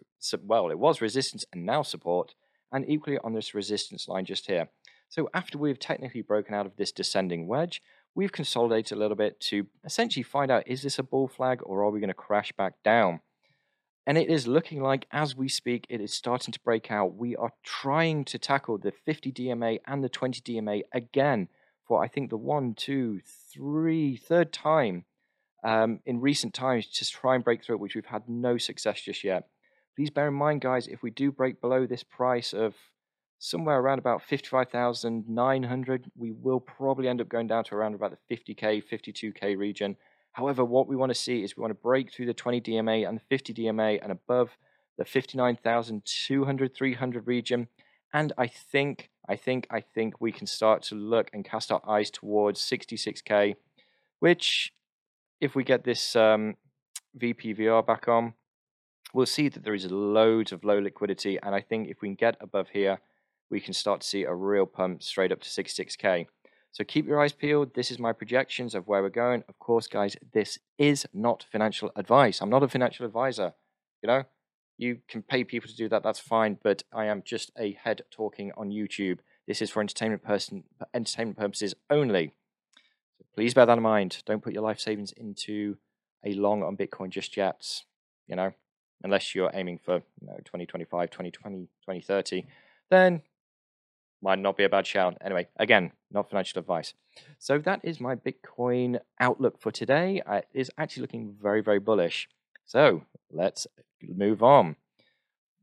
well, 0.41 0.69
it 0.69 0.79
was 0.79 0.99
resistance 0.99 1.45
and 1.53 1.65
now 1.65 1.81
support, 1.81 2.33
and 2.73 2.89
equally 2.89 3.17
on 3.19 3.33
this 3.33 3.53
resistance 3.53 4.07
line 4.09 4.25
just 4.25 4.47
here. 4.47 4.67
So 5.07 5.29
after 5.33 5.57
we've 5.57 5.79
technically 5.79 6.23
broken 6.23 6.55
out 6.55 6.65
of 6.65 6.75
this 6.75 6.91
descending 6.91 7.47
wedge, 7.47 7.81
we've 8.15 8.31
consolidated 8.31 8.97
a 8.97 8.99
little 8.99 9.15
bit 9.15 9.39
to 9.41 9.67
essentially 9.85 10.23
find 10.23 10.51
out 10.51 10.67
is 10.67 10.81
this 10.81 10.99
a 10.99 11.03
bull 11.03 11.27
flag 11.27 11.59
or 11.63 11.83
are 11.83 11.89
we 11.89 11.99
going 11.99 12.07
to 12.09 12.13
crash 12.13 12.51
back 12.51 12.73
down? 12.83 13.21
And 14.05 14.17
it 14.17 14.29
is 14.29 14.47
looking 14.47 14.81
like, 14.81 15.07
as 15.11 15.35
we 15.35 15.47
speak, 15.47 15.85
it 15.89 16.01
is 16.01 16.13
starting 16.13 16.51
to 16.51 16.59
break 16.59 16.91
out. 16.91 17.15
We 17.15 17.35
are 17.35 17.53
trying 17.63 18.25
to 18.25 18.37
tackle 18.37 18.77
the 18.77 18.91
50 18.91 19.31
DMA 19.31 19.79
and 19.87 20.03
the 20.03 20.09
20 20.09 20.41
DMA 20.41 20.81
again 20.91 21.47
for, 21.87 22.03
I 22.03 22.07
think, 22.07 22.29
the 22.29 22.37
one, 22.37 22.73
two, 22.73 23.21
three, 23.53 24.17
third 24.17 24.51
time 24.51 25.05
um, 25.63 25.99
in 26.05 26.19
recent 26.19 26.53
times 26.53 26.87
to 26.87 27.09
try 27.09 27.35
and 27.35 27.43
break 27.43 27.63
through 27.63 27.75
it, 27.75 27.81
which 27.81 27.95
we've 27.95 28.05
had 28.05 28.27
no 28.27 28.57
success 28.57 29.01
just 29.01 29.23
yet. 29.23 29.47
Please 29.95 30.09
bear 30.09 30.27
in 30.27 30.33
mind, 30.33 30.61
guys, 30.61 30.87
if 30.87 31.01
we 31.01 31.11
do 31.11 31.31
break 31.31 31.61
below 31.61 31.85
this 31.85 32.03
price 32.03 32.51
of 32.53 32.75
somewhere 33.43 33.77
around 33.77 33.99
about 33.99 34.21
55,900. 34.23 36.11
We 36.15 36.31
will 36.31 36.61
probably 36.61 37.09
end 37.09 37.19
up 37.19 37.27
going 37.27 37.47
down 37.47 37.65
to 37.65 37.75
around 37.75 37.93
about 37.93 38.11
the 38.11 38.35
50k, 38.35 38.81
52k 38.89 39.57
region. 39.57 39.97
However, 40.33 40.65
what 40.65 40.87
we 40.87 40.95
want 40.95 41.11
to 41.11 41.19
see 41.19 41.43
is 41.43 41.55
we 41.55 41.61
want 41.61 41.71
to 41.71 41.81
break 41.81 42.11
through 42.11 42.25
the 42.25 42.33
20 42.33 42.59
DMA 42.59 43.07
and 43.07 43.17
the 43.17 43.23
50 43.29 43.53
DMA 43.53 43.99
and 44.01 44.11
above 44.11 44.57
the 44.97 45.05
59,200, 45.05 46.75
300 46.75 47.27
region. 47.27 47.67
And 48.13 48.33
I 48.37 48.47
think, 48.47 49.09
I 49.29 49.35
think, 49.35 49.67
I 49.71 49.81
think 49.81 50.19
we 50.19 50.31
can 50.31 50.47
start 50.47 50.81
to 50.83 50.95
look 50.95 51.29
and 51.33 51.45
cast 51.45 51.71
our 51.71 51.81
eyes 51.87 52.09
towards 52.09 52.61
66k, 52.61 53.55
which, 54.19 54.73
if 55.39 55.55
we 55.55 55.63
get 55.63 55.83
this 55.83 56.15
um, 56.15 56.55
VPVR 57.17 57.85
back 57.85 58.07
on, 58.07 58.33
we'll 59.13 59.27
see 59.27 59.49
that 59.49 59.63
there 59.63 59.75
is 59.75 59.91
loads 59.91 60.51
of 60.51 60.63
low 60.63 60.79
liquidity. 60.79 61.39
And 61.41 61.53
I 61.53 61.61
think 61.61 61.89
if 61.89 62.01
we 62.01 62.07
can 62.07 62.15
get 62.15 62.37
above 62.41 62.69
here, 62.69 62.99
we 63.51 63.59
can 63.59 63.73
start 63.73 64.01
to 64.01 64.07
see 64.07 64.23
a 64.23 64.33
real 64.33 64.65
pump 64.65 65.03
straight 65.03 65.31
up 65.31 65.41
to 65.41 65.49
66k. 65.49 66.25
So 66.73 66.83
keep 66.83 67.05
your 67.05 67.21
eyes 67.21 67.33
peeled. 67.33 67.75
This 67.75 67.91
is 67.91 67.99
my 67.99 68.13
projections 68.13 68.73
of 68.73 68.87
where 68.87 69.03
we're 69.03 69.09
going. 69.09 69.43
Of 69.47 69.59
course, 69.59 69.85
guys, 69.85 70.17
this 70.33 70.57
is 70.79 71.05
not 71.13 71.45
financial 71.51 71.91
advice. 71.95 72.41
I'm 72.41 72.49
not 72.49 72.63
a 72.63 72.67
financial 72.67 73.05
advisor. 73.05 73.53
You 74.01 74.07
know, 74.07 74.23
you 74.79 74.97
can 75.07 75.21
pay 75.21 75.43
people 75.43 75.69
to 75.69 75.75
do 75.75 75.87
that. 75.89 76.01
That's 76.01 76.19
fine. 76.19 76.57
But 76.63 76.81
I 76.91 77.05
am 77.05 77.21
just 77.23 77.51
a 77.59 77.73
head 77.83 78.01
talking 78.09 78.51
on 78.57 78.71
YouTube. 78.71 79.19
This 79.47 79.61
is 79.61 79.69
for 79.69 79.81
entertainment 79.81 80.23
person 80.23 80.63
entertainment 80.95 81.37
purposes 81.37 81.75
only. 81.91 82.33
So 83.19 83.25
please 83.35 83.53
bear 83.53 83.67
that 83.67 83.77
in 83.77 83.83
mind. 83.83 84.23
Don't 84.25 84.41
put 84.41 84.53
your 84.53 84.63
life 84.63 84.79
savings 84.79 85.11
into 85.11 85.77
a 86.25 86.33
long 86.33 86.63
on 86.63 86.75
Bitcoin 86.75 87.09
just 87.09 87.37
yet. 87.37 87.83
You 88.25 88.35
know, 88.35 88.51
unless 89.03 89.35
you're 89.35 89.51
aiming 89.53 89.77
for 89.77 89.97
you 90.21 90.27
know 90.27 90.37
2025, 90.37 91.11
2020, 91.11 91.57
2030, 91.85 92.47
then 92.89 93.21
might 94.23 94.39
not 94.39 94.57
be 94.57 94.63
a 94.63 94.69
bad 94.69 94.87
shout. 94.87 95.17
Anyway, 95.21 95.47
again, 95.57 95.91
not 96.13 96.29
financial 96.29 96.59
advice. 96.59 96.93
So 97.39 97.57
that 97.59 97.81
is 97.83 97.99
my 97.99 98.15
Bitcoin 98.15 98.99
outlook 99.19 99.59
for 99.59 99.71
today. 99.71 100.21
It 100.27 100.47
is 100.53 100.71
actually 100.77 101.01
looking 101.01 101.35
very, 101.41 101.61
very 101.61 101.79
bullish. 101.79 102.29
So 102.65 103.03
let's 103.31 103.67
move 104.01 104.43
on. 104.43 104.75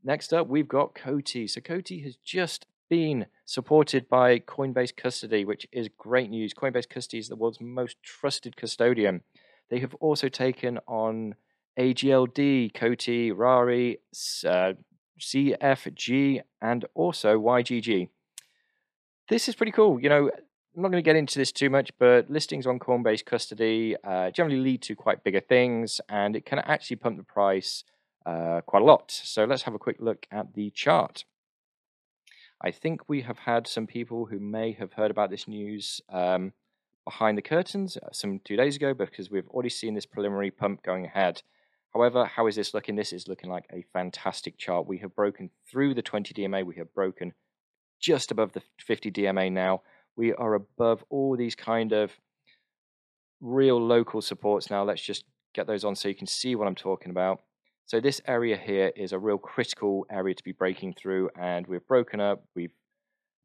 next 0.03 0.33
up, 0.33 0.47
we've 0.47 0.67
got 0.67 0.95
COTI. 0.95 1.47
So 1.47 1.61
COTI 1.61 2.01
has 2.01 2.15
just 2.15 2.65
been 2.89 3.25
supported 3.45 4.09
by 4.09 4.39
Coinbase 4.39 4.95
Custody, 4.95 5.45
which 5.45 5.65
is 5.71 5.89
great 5.97 6.29
news. 6.29 6.53
Coinbase 6.53 6.89
Custody 6.89 7.19
is 7.19 7.29
the 7.29 7.35
world's 7.35 7.61
most 7.61 8.01
trusted 8.03 8.57
custodian. 8.57 9.21
They 9.69 9.79
have 9.79 9.95
also 9.95 10.27
taken 10.27 10.79
on 10.87 11.35
AGLD, 11.79 12.73
COTI, 12.73 13.31
Rari, 13.31 13.99
uh, 14.45 14.73
CFG, 15.19 16.41
and 16.61 16.85
also 16.93 17.39
YGG. 17.39 18.09
This 19.29 19.47
is 19.47 19.55
pretty 19.55 19.71
cool. 19.71 19.99
You 19.99 20.09
know, 20.09 20.31
I'm 20.75 20.81
not 20.81 20.91
going 20.91 21.03
to 21.03 21.07
get 21.07 21.15
into 21.15 21.37
this 21.37 21.51
too 21.51 21.69
much, 21.69 21.91
but 21.99 22.29
listings 22.29 22.65
on 22.65 22.79
Coinbase 22.79 23.25
custody 23.25 23.95
uh, 24.03 24.31
generally 24.31 24.59
lead 24.59 24.81
to 24.83 24.95
quite 24.95 25.23
bigger 25.23 25.41
things, 25.41 25.99
and 26.07 26.35
it 26.35 26.45
can 26.45 26.59
actually 26.59 26.95
pump 26.97 27.17
the 27.17 27.23
price 27.23 27.83
uh, 28.25 28.61
quite 28.61 28.81
a 28.81 28.85
lot. 28.85 29.11
So 29.11 29.45
let's 29.45 29.63
have 29.63 29.73
a 29.73 29.79
quick 29.79 29.97
look 29.99 30.27
at 30.31 30.53
the 30.53 30.69
chart. 30.69 31.25
I 32.61 32.71
think 32.71 33.09
we 33.09 33.21
have 33.21 33.39
had 33.39 33.67
some 33.67 33.87
people 33.87 34.27
who 34.27 34.39
may 34.39 34.71
have 34.73 34.93
heard 34.93 35.11
about 35.11 35.29
this 35.29 35.47
news 35.47 35.99
um, 36.09 36.53
behind 37.03 37.37
the 37.37 37.41
curtains 37.41 37.97
uh, 37.97 38.09
some 38.11 38.39
two 38.43 38.55
days 38.55 38.75
ago 38.75 38.93
because 38.93 39.31
we've 39.31 39.49
already 39.49 39.69
seen 39.69 39.95
this 39.95 40.05
preliminary 40.05 40.51
pump 40.51 40.83
going 40.83 41.05
ahead. 41.05 41.41
However, 41.93 42.25
how 42.25 42.47
is 42.47 42.55
this 42.55 42.73
looking? 42.73 42.95
This 42.95 43.11
is 43.11 43.27
looking 43.27 43.49
like 43.49 43.65
a 43.73 43.83
fantastic 43.91 44.57
chart. 44.57 44.87
We 44.87 44.99
have 44.99 45.15
broken 45.15 45.49
through 45.69 45.95
the 45.95 46.01
20 46.01 46.33
DMA. 46.33 46.65
We 46.65 46.75
have 46.75 46.93
broken 46.93 47.33
just 48.01 48.31
above 48.31 48.51
the 48.53 48.61
50 48.79 49.11
DMA 49.11 49.51
now. 49.51 49.81
We 50.17 50.33
are 50.33 50.55
above 50.55 51.03
all 51.09 51.37
these 51.37 51.55
kind 51.55 51.93
of 51.93 52.11
real 53.39 53.81
local 53.81 54.21
supports 54.21 54.69
now. 54.69 54.83
Let's 54.83 55.01
just 55.01 55.23
get 55.53 55.67
those 55.67 55.83
on 55.83 55.95
so 55.95 56.07
you 56.07 56.15
can 56.15 56.27
see 56.27 56.55
what 56.55 56.67
I'm 56.67 56.75
talking 56.75 57.11
about. 57.11 57.41
So 57.85 57.99
this 57.99 58.21
area 58.27 58.57
here 58.57 58.91
is 58.95 59.11
a 59.11 59.19
real 59.19 59.37
critical 59.37 60.05
area 60.09 60.33
to 60.33 60.43
be 60.43 60.51
breaking 60.51 60.93
through 60.93 61.29
and 61.39 61.67
we've 61.67 61.85
broken 61.87 62.19
up, 62.19 62.43
we've 62.55 62.73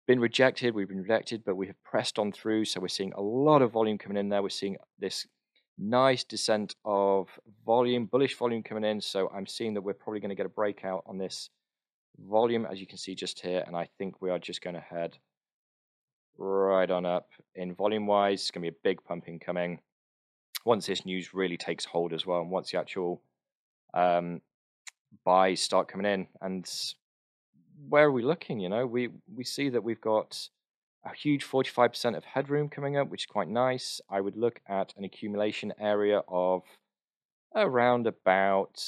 been 0.07 0.21
rejected, 0.21 0.75
we've 0.75 0.89
been 0.89 1.03
rejected, 1.03 1.43
but 1.45 1.57
we 1.57 1.67
have 1.67 1.83
pressed 1.83 2.19
on 2.19 2.31
through. 2.31 2.65
So 2.65 2.81
we're 2.81 2.89
seeing 2.89 3.13
a 3.15 3.21
lot 3.21 3.63
of 3.63 3.73
volume 3.73 3.99
coming 3.99 4.19
in 4.19 4.29
there. 4.29 4.43
We're 4.43 4.51
seeing 4.51 4.77
this 4.99 5.27
nice 5.79 6.23
descent 6.23 6.75
of 6.85 7.29
volume, 7.65 8.07
bullish 8.07 8.37
volume 8.37 8.63
coming 8.63 8.85
in. 8.85 9.01
So 9.01 9.29
I'm 9.35 9.47
seeing 9.47 9.75
that 9.75 9.83
we're 9.83 9.95
probably 9.95 10.21
going 10.21 10.31
to 10.31 10.37
get 10.37 10.47
a 10.47 10.51
breakout 10.51 11.03
on 11.07 11.19
this 11.19 11.51
volume, 12.19 12.67
as 12.67 12.81
you 12.81 12.87
can 12.87 12.99
see 12.99 13.15
just 13.15 13.41
here. 13.41 13.65
And 13.67 13.77
I 13.77 13.89
think 13.99 14.21
we 14.21 14.31
are 14.31 14.39
just 14.39 14.63
going 14.63 14.75
to 14.75 14.81
head 14.81 15.19
right 16.39 16.91
on 16.91 17.07
up. 17.07 17.29
In 17.55 17.75
volume 17.75 18.07
wise, 18.07 18.41
it's 18.43 18.51
going 18.51 18.65
to 18.65 18.71
be 18.71 18.77
a 18.77 18.81
big 18.83 19.03
pumping 19.05 19.39
coming. 19.39 19.81
Once 20.65 20.87
this 20.87 21.07
news 21.07 21.33
really 21.33 21.57
takes 21.57 21.85
hold 21.85 22.13
as 22.13 22.27
well, 22.27 22.41
and 22.41 22.51
once 22.51 22.73
the 22.73 22.79
actual 22.79 23.23
um, 23.95 24.41
buys 25.25 25.61
start 25.61 25.89
coming 25.89 26.11
in. 26.11 26.27
And 26.41 26.69
where 27.89 28.07
are 28.07 28.13
we 28.13 28.23
looking? 28.23 28.61
You 28.61 28.69
know, 28.69 28.87
we 28.87 29.11
we 29.35 29.45
see 29.45 29.69
that 29.71 29.85
we've 29.85 30.01
got 30.01 30.49
a 31.05 31.15
huge 31.15 31.45
45% 31.45 32.17
of 32.17 32.25
headroom 32.25 32.69
coming 32.69 32.97
up, 32.97 33.09
which 33.09 33.23
is 33.23 33.27
quite 33.27 33.49
nice. 33.49 34.01
I 34.11 34.21
would 34.21 34.37
look 34.37 34.61
at 34.69 34.93
an 34.97 35.05
accumulation 35.05 35.73
area 35.79 36.23
of 36.27 36.63
around 37.55 38.09
about 38.09 38.83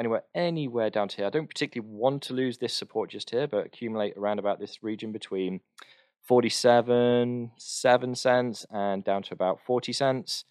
anywhere 0.00 0.24
anywhere 0.34 0.90
down 0.90 1.08
to 1.08 1.16
here. 1.18 1.26
I 1.26 1.30
don't 1.30 1.48
particularly 1.48 1.88
want 1.94 2.22
to 2.24 2.34
lose 2.34 2.58
this 2.58 2.74
support 2.74 3.10
just 3.10 3.30
here, 3.30 3.46
but 3.46 3.66
accumulate 3.66 4.16
around 4.16 4.40
about 4.40 4.58
this 4.58 4.82
region 4.82 5.12
between 5.12 5.60
47 6.22 7.52
7 7.56 8.14
cents 8.14 8.66
and 8.72 9.04
down 9.04 9.22
to 9.24 9.34
about 9.34 9.60
40 9.60 9.92
cents. 9.92 10.44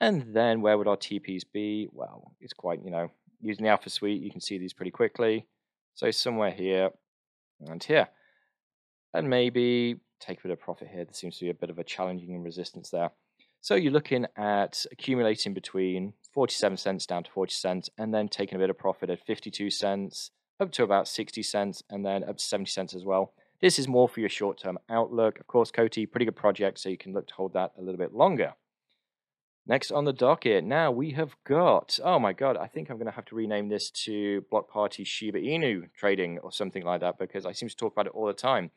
And 0.00 0.34
then 0.34 0.60
where 0.60 0.78
would 0.78 0.86
our 0.88 0.96
TPs 0.96 1.42
be? 1.52 1.88
Well, 1.92 2.32
it's 2.40 2.52
quite, 2.52 2.84
you 2.84 2.90
know, 2.90 3.10
using 3.40 3.64
the 3.64 3.70
Alpha 3.70 3.90
Suite, 3.90 4.22
you 4.22 4.30
can 4.30 4.40
see 4.40 4.58
these 4.58 4.72
pretty 4.72 4.90
quickly. 4.90 5.46
So 5.94 6.10
somewhere 6.10 6.50
here 6.50 6.90
and 7.66 7.82
here. 7.82 8.08
And 9.12 9.28
maybe 9.28 9.96
take 10.20 10.38
a 10.38 10.42
bit 10.42 10.52
of 10.52 10.60
profit 10.60 10.88
here. 10.88 11.04
There 11.04 11.12
seems 11.12 11.38
to 11.38 11.46
be 11.46 11.50
a 11.50 11.54
bit 11.54 11.70
of 11.70 11.78
a 11.78 11.84
challenging 11.84 12.42
resistance 12.42 12.90
there. 12.90 13.10
So 13.62 13.74
you're 13.74 13.92
looking 13.92 14.26
at 14.36 14.86
accumulating 14.90 15.52
between 15.52 16.14
47 16.32 16.78
cents 16.78 17.04
down 17.04 17.24
to 17.24 17.30
40 17.30 17.52
cents 17.52 17.90
and 17.98 18.14
then 18.14 18.28
taking 18.28 18.56
a 18.56 18.58
bit 18.58 18.70
of 18.70 18.78
profit 18.78 19.10
at 19.10 19.24
52 19.26 19.68
cents 19.70 20.30
up 20.58 20.72
to 20.72 20.82
about 20.82 21.06
60 21.06 21.42
cents 21.42 21.82
and 21.90 22.04
then 22.04 22.24
up 22.24 22.38
to 22.38 22.44
70 22.44 22.70
cents 22.70 22.94
as 22.94 23.04
well. 23.04 23.34
This 23.60 23.78
is 23.78 23.86
more 23.86 24.08
for 24.08 24.20
your 24.20 24.30
short-term 24.30 24.78
outlook. 24.88 25.38
Of 25.38 25.46
course, 25.46 25.70
COTI, 25.70 26.06
pretty 26.06 26.24
good 26.24 26.36
project, 26.36 26.78
so 26.78 26.88
you 26.88 26.96
can 26.96 27.12
look 27.12 27.26
to 27.28 27.34
hold 27.34 27.52
that 27.52 27.72
a 27.78 27.82
little 27.82 27.98
bit 27.98 28.14
longer. 28.14 28.54
Next 29.66 29.92
on 29.92 30.06
the 30.06 30.14
docket, 30.14 30.64
now 30.64 30.90
we 30.90 31.10
have 31.10 31.36
got, 31.44 31.98
oh 32.02 32.18
my 32.18 32.32
god, 32.32 32.56
I 32.56 32.66
think 32.66 32.88
I'm 32.88 32.96
going 32.96 33.06
to 33.06 33.12
have 33.12 33.26
to 33.26 33.34
rename 33.34 33.68
this 33.68 33.90
to 34.04 34.40
Block 34.50 34.70
Party 34.70 35.04
Shiba 35.04 35.38
Inu 35.38 35.90
trading 35.94 36.38
or 36.38 36.50
something 36.50 36.82
like 36.82 37.02
that 37.02 37.18
because 37.18 37.44
I 37.44 37.52
seem 37.52 37.68
to 37.68 37.76
talk 37.76 37.92
about 37.92 38.06
it 38.06 38.14
all 38.14 38.26
the 38.26 38.32
time. 38.32 38.70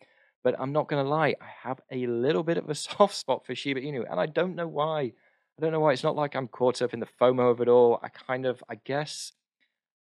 But 0.43 0.55
I'm 0.59 0.73
not 0.73 0.87
going 0.87 1.03
to 1.03 1.09
lie, 1.09 1.35
I 1.41 1.47
have 1.63 1.79
a 1.91 2.05
little 2.07 2.43
bit 2.43 2.57
of 2.57 2.69
a 2.69 2.75
soft 2.87 3.15
spot 3.15 3.45
for 3.45 3.55
Shiba 3.55 3.81
Inu 3.81 4.05
and 4.09 4.19
I 4.19 4.25
don't 4.25 4.55
know 4.55 4.67
why. 4.67 5.13
I 5.57 5.61
don't 5.61 5.71
know 5.71 5.79
why. 5.79 5.93
It's 5.93 6.03
not 6.03 6.15
like 6.15 6.35
I'm 6.35 6.47
caught 6.47 6.81
up 6.81 6.93
in 6.93 6.99
the 6.99 7.07
FOMO 7.21 7.51
of 7.51 7.61
it 7.61 7.67
all. 7.67 7.99
I 8.01 8.09
kind 8.09 8.45
of, 8.45 8.63
I 8.69 8.75
guess, 8.75 9.33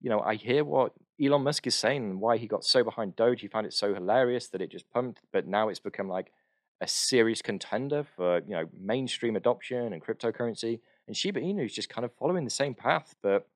you 0.00 0.11
know, 0.11 0.20
I 0.20 0.34
hear 0.34 0.64
what 0.64 0.92
Elon 1.22 1.42
Musk 1.42 1.66
is 1.66 1.75
saying 1.75 2.02
and 2.02 2.20
why 2.20 2.37
he 2.38 2.46
got 2.46 2.64
so 2.64 2.82
behind 2.82 3.16
Doge. 3.16 3.40
He 3.40 3.49
found 3.49 3.66
it 3.66 3.72
so 3.72 3.94
hilarious 3.94 4.49
that 4.49 4.62
it 4.62 4.70
just 4.70 4.90
pumped, 4.90 5.20
but 5.32 5.46
now 5.46 5.68
it's 5.68 5.78
become 5.78 6.08
like 6.08 6.32
a 6.80 6.88
serious 6.88 7.40
contender 7.40 8.04
for 8.16 8.40
you 8.40 8.50
know 8.50 8.68
mainstream 8.78 9.37
adoption 9.37 9.92
and 9.92 10.04
cryptocurrency. 10.04 10.80
And 11.06 11.16
Shiba 11.16 11.40
Inu 11.40 11.64
is 11.64 11.75
just 11.75 11.88
kind 11.88 12.04
of 12.04 12.12
following 12.14 12.44
the 12.44 12.50
same 12.50 12.75
path, 12.75 13.14
but 13.22 13.46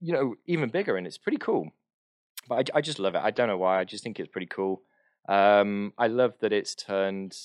you 0.00 0.12
know 0.12 0.36
even 0.46 0.70
bigger, 0.70 0.96
and 0.96 1.06
it's 1.06 1.18
pretty 1.18 1.38
cool. 1.38 1.70
But 2.48 2.70
I, 2.74 2.78
I 2.78 2.80
just 2.80 3.00
love 3.00 3.16
it. 3.16 3.22
I 3.22 3.32
don't 3.32 3.48
know 3.48 3.58
why. 3.58 3.80
I 3.80 3.84
just 3.84 4.04
think 4.04 4.20
it's 4.20 4.30
pretty 4.30 4.46
cool. 4.46 4.82
Um, 5.28 5.92
I 5.98 6.08
love 6.08 6.34
that 6.40 6.52
it's 6.52 6.74
turned 6.74 7.36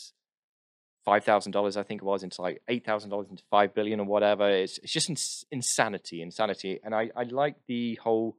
five 1.03 1.24
thousand 1.24 1.51
dollars, 1.51 1.77
I 1.77 1.84
think 1.84 2.01
it 2.01 2.05
was, 2.05 2.24
into 2.24 2.41
like 2.41 2.62
eight 2.67 2.86
thousand 2.86 3.10
dollars 3.10 3.27
into 3.29 3.44
five 3.50 3.74
billion 3.74 4.00
or 4.00 4.05
whatever. 4.05 4.50
It's 4.50 4.77
it's 4.79 4.91
just 4.91 5.10
ins- 5.10 5.46
insanity, 5.51 6.22
insanity. 6.22 6.79
And 6.84 6.96
I 6.96 7.12
I 7.15 7.24
like 7.24 7.55
the 7.67 7.96
whole 7.96 8.38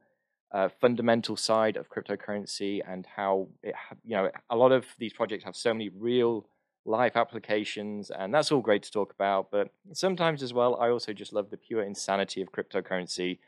uh, 0.51 0.69
fundamental 0.81 1.35
side 1.35 1.77
of 1.77 1.89
cryptocurrency 1.89 2.81
and 2.87 3.05
how 3.15 3.47
it, 3.63 3.75
you 4.05 4.15
know, 4.15 4.31
a 4.49 4.55
lot 4.55 4.71
of 4.71 4.85
these 4.97 5.13
projects 5.13 5.43
have 5.43 5.55
so 5.55 5.73
many 5.73 5.89
real 5.89 6.45
life 6.85 7.17
applications, 7.17 8.09
and 8.09 8.33
that's 8.33 8.51
all 8.51 8.61
great 8.61 8.83
to 8.83 8.91
talk 8.91 9.13
about. 9.13 9.51
But 9.51 9.69
sometimes 9.93 10.41
as 10.41 10.53
well, 10.53 10.77
I 10.79 10.89
also 10.89 11.13
just 11.13 11.33
love 11.33 11.49
the 11.49 11.57
pure 11.57 11.83
insanity 11.83 12.41
of 12.41 12.51
cryptocurrency 12.51 13.39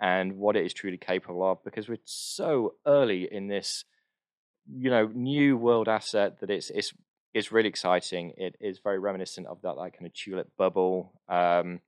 and 0.00 0.36
what 0.36 0.56
it 0.56 0.64
is 0.64 0.72
truly 0.72 0.96
capable 0.96 1.48
of 1.48 1.62
because 1.64 1.88
we're 1.88 1.98
so 2.04 2.74
early 2.86 3.32
in 3.32 3.48
this, 3.48 3.84
you 4.70 4.90
know, 4.90 5.10
new 5.12 5.56
world 5.56 5.88
asset 5.88 6.40
that 6.40 6.50
it's 6.50 6.70
it's 6.70 6.92
it's 7.34 7.52
really 7.52 7.68
exciting. 7.68 8.32
It 8.36 8.56
is 8.60 8.80
very 8.82 8.98
reminiscent 8.98 9.46
of 9.46 9.60
that 9.62 9.74
like 9.74 9.94
kind 9.94 10.06
of 10.06 10.14
tulip 10.14 10.50
bubble. 10.56 11.12
Um, 11.28 11.80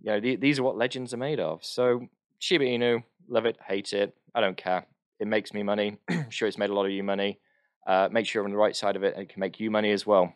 you 0.00 0.12
know, 0.12 0.20
the, 0.20 0.36
these 0.36 0.58
are 0.58 0.62
what 0.62 0.76
legends 0.76 1.12
are 1.12 1.18
made 1.18 1.40
of. 1.40 1.64
So 1.64 2.08
Shiba 2.38 2.64
Inu, 2.64 3.04
love 3.28 3.46
it, 3.46 3.58
hate 3.66 3.92
it, 3.92 4.16
I 4.34 4.40
don't 4.40 4.56
care. 4.56 4.86
It 5.18 5.26
makes 5.26 5.52
me 5.52 5.62
money. 5.62 5.98
I'm 6.08 6.30
sure 6.30 6.48
it's 6.48 6.58
made 6.58 6.70
a 6.70 6.74
lot 6.74 6.86
of 6.86 6.92
you 6.92 7.02
money. 7.02 7.38
Uh, 7.86 8.08
make 8.10 8.26
sure 8.26 8.40
you're 8.40 8.46
on 8.46 8.52
the 8.52 8.56
right 8.56 8.74
side 8.76 8.96
of 8.96 9.04
it 9.04 9.14
and 9.14 9.22
it 9.22 9.28
can 9.28 9.40
make 9.40 9.60
you 9.60 9.70
money 9.70 9.90
as 9.90 10.06
well. 10.06 10.32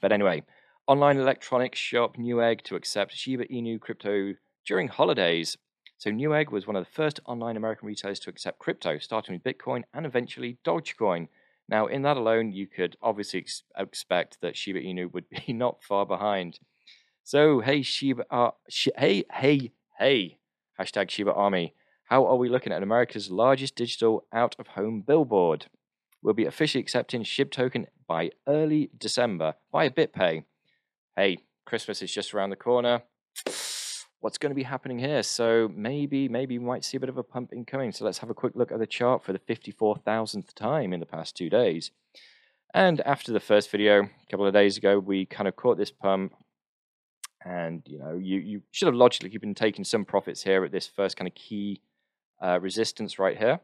But 0.00 0.12
anyway, 0.12 0.44
online 0.86 1.18
electronics 1.18 1.78
shop 1.78 2.16
Newegg 2.16 2.62
to 2.62 2.76
accept 2.76 3.14
Shiba 3.14 3.46
Inu 3.46 3.80
crypto 3.80 4.34
during 4.66 4.88
holidays. 4.88 5.56
So 5.98 6.10
Newegg 6.10 6.52
was 6.52 6.64
one 6.64 6.76
of 6.76 6.84
the 6.84 6.92
first 6.92 7.18
online 7.26 7.56
American 7.56 7.88
retailers 7.88 8.20
to 8.20 8.30
accept 8.30 8.60
crypto, 8.60 8.98
starting 8.98 9.34
with 9.34 9.42
Bitcoin 9.42 9.82
and 9.92 10.06
eventually 10.06 10.58
Dogecoin. 10.64 11.26
Now, 11.68 11.86
in 11.86 12.02
that 12.02 12.16
alone, 12.16 12.52
you 12.52 12.68
could 12.68 12.96
obviously 13.02 13.40
ex- 13.40 13.64
expect 13.76 14.40
that 14.40 14.56
Shiba 14.56 14.80
Inu 14.80 15.12
would 15.12 15.28
be 15.46 15.52
not 15.52 15.82
far 15.82 16.06
behind. 16.06 16.60
So, 17.24 17.60
hey 17.60 17.82
Shiba, 17.82 18.24
uh, 18.30 18.52
sh- 18.68 18.88
hey, 18.96 19.24
hey, 19.32 19.72
hey, 19.98 20.38
hashtag 20.80 21.10
Shiba 21.10 21.32
Army. 21.32 21.74
How 22.04 22.24
are 22.26 22.36
we 22.36 22.48
looking 22.48 22.72
at 22.72 22.82
America's 22.82 23.30
largest 23.30 23.74
digital 23.74 24.24
out 24.32 24.54
of 24.58 24.68
home 24.68 25.02
billboard? 25.02 25.66
We'll 26.22 26.32
be 26.32 26.46
officially 26.46 26.80
accepting 26.80 27.24
SHIB 27.24 27.50
token 27.50 27.88
by 28.06 28.30
early 28.46 28.90
December 28.96 29.56
via 29.72 29.90
BitPay. 29.90 30.44
Hey, 31.16 31.38
Christmas 31.66 32.02
is 32.02 32.12
just 32.12 32.32
around 32.32 32.50
the 32.50 32.56
corner. 32.56 33.02
What's 34.20 34.38
going 34.38 34.50
to 34.50 34.56
be 34.56 34.64
happening 34.64 34.98
here? 34.98 35.22
So 35.22 35.70
maybe, 35.74 36.28
maybe 36.28 36.58
we 36.58 36.64
might 36.64 36.84
see 36.84 36.96
a 36.96 37.00
bit 37.00 37.08
of 37.08 37.18
a 37.18 37.22
pump 37.22 37.52
incoming. 37.52 37.92
So 37.92 38.04
let's 38.04 38.18
have 38.18 38.30
a 38.30 38.34
quick 38.34 38.54
look 38.56 38.72
at 38.72 38.78
the 38.78 38.86
chart 38.86 39.24
for 39.24 39.32
the 39.32 39.38
54,000th 39.38 40.54
time 40.54 40.92
in 40.92 41.00
the 41.00 41.06
past 41.06 41.36
two 41.36 41.48
days. 41.48 41.92
And 42.74 43.00
after 43.02 43.32
the 43.32 43.40
first 43.40 43.70
video, 43.70 44.02
a 44.02 44.30
couple 44.30 44.46
of 44.46 44.52
days 44.52 44.76
ago, 44.76 44.98
we 44.98 45.24
kind 45.24 45.48
of 45.48 45.56
caught 45.56 45.78
this 45.78 45.90
pump 45.90 46.34
and 47.44 47.82
you 47.86 48.00
know 48.00 48.18
you 48.20 48.38
you 48.40 48.62
should 48.72 48.86
have 48.86 48.96
logically 48.96 49.36
been 49.38 49.54
taking 49.54 49.84
some 49.84 50.04
profits 50.04 50.42
here 50.42 50.64
at 50.64 50.72
this 50.72 50.88
first 50.88 51.16
kind 51.16 51.28
of 51.28 51.34
key 51.36 51.80
uh, 52.42 52.58
resistance 52.60 53.18
right 53.18 53.38
here. 53.38 53.60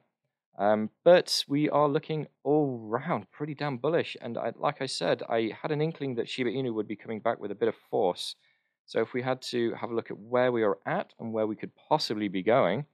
Um, 0.56 0.90
but 1.02 1.44
we 1.48 1.68
are 1.68 1.88
looking 1.88 2.28
all 2.44 2.78
round 2.78 3.30
pretty 3.32 3.54
damn 3.54 3.76
bullish. 3.76 4.16
And 4.20 4.38
I, 4.38 4.52
like 4.56 4.80
I 4.80 4.86
said, 4.86 5.22
I 5.28 5.50
had 5.60 5.72
an 5.72 5.80
inkling 5.80 6.14
that 6.14 6.28
Shiba 6.28 6.50
Inu 6.50 6.72
would 6.74 6.86
be 6.86 6.94
coming 6.94 7.18
back 7.18 7.40
with 7.40 7.50
a 7.50 7.56
bit 7.56 7.68
of 7.68 7.74
force. 7.90 8.36
So 8.86 9.00
if 9.00 9.12
we 9.12 9.22
had 9.22 9.40
to 9.42 9.72
have 9.74 9.90
a 9.90 9.94
look 9.94 10.10
at 10.10 10.18
where 10.18 10.52
we 10.52 10.62
are 10.62 10.78
at 10.86 11.14
and 11.18 11.32
where 11.32 11.46
we 11.46 11.56
could 11.56 11.72
possibly 11.88 12.28
be 12.28 12.42
going, 12.42 12.86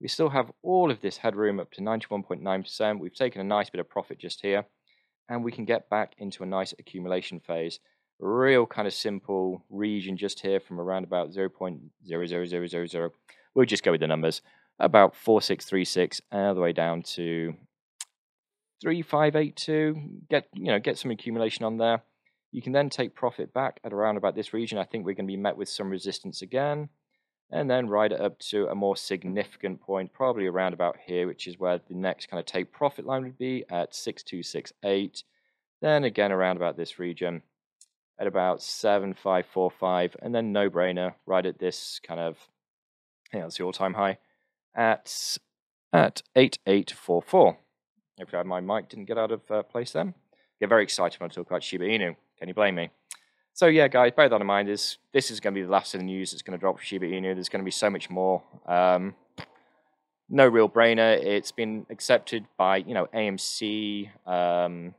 We 0.00 0.08
still 0.08 0.28
have 0.28 0.52
all 0.62 0.90
of 0.90 1.00
this 1.00 1.16
headroom 1.16 1.58
up 1.58 1.72
to 1.72 1.80
91.9%. 1.80 3.00
We've 3.00 3.14
taken 3.14 3.40
a 3.40 3.44
nice 3.44 3.68
bit 3.68 3.80
of 3.80 3.88
profit 3.88 4.18
just 4.18 4.40
here, 4.42 4.64
and 5.28 5.42
we 5.42 5.50
can 5.50 5.64
get 5.64 5.90
back 5.90 6.14
into 6.18 6.42
a 6.42 6.46
nice 6.46 6.72
accumulation 6.78 7.40
phase. 7.40 7.80
Real 8.20 8.66
kind 8.66 8.86
of 8.86 8.94
simple 8.94 9.64
region 9.70 10.16
just 10.16 10.40
here 10.40 10.60
from 10.60 10.80
around 10.80 11.04
about 11.04 11.30
0.00000. 11.30 13.10
We'll 13.54 13.66
just 13.66 13.82
go 13.82 13.90
with 13.90 14.00
the 14.00 14.06
numbers. 14.06 14.42
About 14.80 15.16
4636 15.16 16.20
all 16.30 16.54
the 16.54 16.60
way 16.60 16.72
down 16.72 17.02
to 17.02 17.54
3582. 18.82 19.96
Get 20.30 20.46
you 20.54 20.66
know 20.66 20.78
get 20.78 20.96
some 20.98 21.10
accumulation 21.10 21.64
on 21.64 21.78
there. 21.78 22.02
You 22.50 22.62
can 22.62 22.72
then 22.72 22.88
take 22.88 23.14
profit 23.14 23.52
back 23.52 23.80
at 23.84 23.92
around 23.92 24.16
about 24.16 24.34
this 24.34 24.52
region. 24.52 24.78
I 24.78 24.84
think 24.84 25.04
we're 25.04 25.14
going 25.14 25.26
to 25.26 25.32
be 25.32 25.36
met 25.36 25.56
with 25.56 25.68
some 25.68 25.90
resistance 25.90 26.42
again 26.42 26.88
and 27.50 27.70
then 27.70 27.88
ride 27.88 28.12
it 28.12 28.20
up 28.20 28.38
to 28.38 28.66
a 28.68 28.74
more 28.74 28.96
significant 28.96 29.80
point, 29.80 30.12
probably 30.12 30.46
around 30.46 30.74
about 30.74 30.96
here, 31.06 31.26
which 31.26 31.46
is 31.46 31.58
where 31.58 31.78
the 31.78 31.94
next 31.94 32.28
kind 32.28 32.38
of 32.38 32.46
take 32.46 32.72
profit 32.72 33.06
line 33.06 33.22
would 33.22 33.38
be 33.38 33.64
at 33.70 33.94
6268. 33.94 35.24
Then 35.80 36.04
again 36.04 36.32
around 36.32 36.56
about 36.56 36.76
this 36.76 36.98
region 36.98 37.42
at 38.18 38.26
about 38.26 38.62
7545, 38.62 40.16
and 40.20 40.34
then 40.34 40.52
no 40.52 40.68
brainer 40.68 41.14
right 41.24 41.46
at 41.46 41.58
this 41.58 42.00
kind 42.02 42.20
of, 42.20 42.36
yeah, 43.32 43.42
that's 43.42 43.56
the 43.58 43.64
all 43.64 43.72
time 43.72 43.94
high 43.94 44.18
at 44.74 45.38
at 45.92 46.22
8844. 46.36 47.58
Hopefully 48.18 48.44
my 48.44 48.60
mic 48.60 48.88
didn't 48.88 49.06
get 49.06 49.16
out 49.16 49.32
of 49.32 49.50
uh, 49.50 49.62
place 49.62 49.92
then. 49.92 50.14
Get 50.60 50.68
very 50.68 50.82
excited 50.82 51.20
when 51.20 51.30
I 51.30 51.32
talk 51.32 51.46
about 51.46 51.62
Shiba 51.62 51.84
Inu. 51.84 52.16
Can 52.38 52.48
you 52.48 52.54
blame 52.54 52.76
me? 52.76 52.90
So 53.54 53.66
yeah, 53.66 53.88
guys, 53.88 54.12
bear 54.14 54.28
that 54.28 54.40
in 54.40 54.46
mind. 54.46 54.68
Is 54.68 54.98
this 55.12 55.30
is 55.30 55.40
going 55.40 55.54
to 55.54 55.60
be 55.60 55.64
the 55.64 55.72
last 55.72 55.92
of 55.94 56.00
the 56.00 56.06
news 56.06 56.30
that's 56.30 56.42
going 56.42 56.56
to 56.56 56.60
drop 56.60 56.78
for 56.78 56.84
Shiba 56.84 57.06
Inu? 57.06 57.34
There's 57.34 57.48
going 57.48 57.60
to 57.60 57.64
be 57.64 57.72
so 57.72 57.90
much 57.90 58.08
more. 58.08 58.42
Um, 58.66 59.16
no 60.28 60.46
real 60.46 60.68
brainer. 60.68 61.20
It's 61.20 61.50
been 61.50 61.84
accepted 61.90 62.46
by 62.56 62.76
you 62.76 62.94
know 62.94 63.06
AMC, 63.12 64.10
um, 64.26 64.94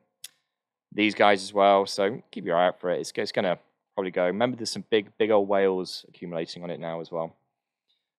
these 0.92 1.16
guys 1.16 1.42
as 1.42 1.54
well. 1.54 1.86
So 1.86 2.22
keep 2.32 2.46
your 2.46 2.58
eye 2.58 2.68
out 2.68 2.82
for 2.82 2.90
it. 2.90 3.00
It's, 3.00 3.14
it's 3.16 3.32
going 3.32 3.46
to 3.46 3.58
probably 3.96 4.12
go. 4.12 4.26
Remember, 4.26 4.58
there's 4.58 4.72
some 4.72 4.86
big 4.90 5.18
big 5.18 5.32
old 5.32 5.48
whales 5.48 6.06
accumulating 6.10 6.62
on 6.62 6.70
it 6.70 6.82
now 6.82 7.00
as 7.00 7.10
well. 7.12 7.36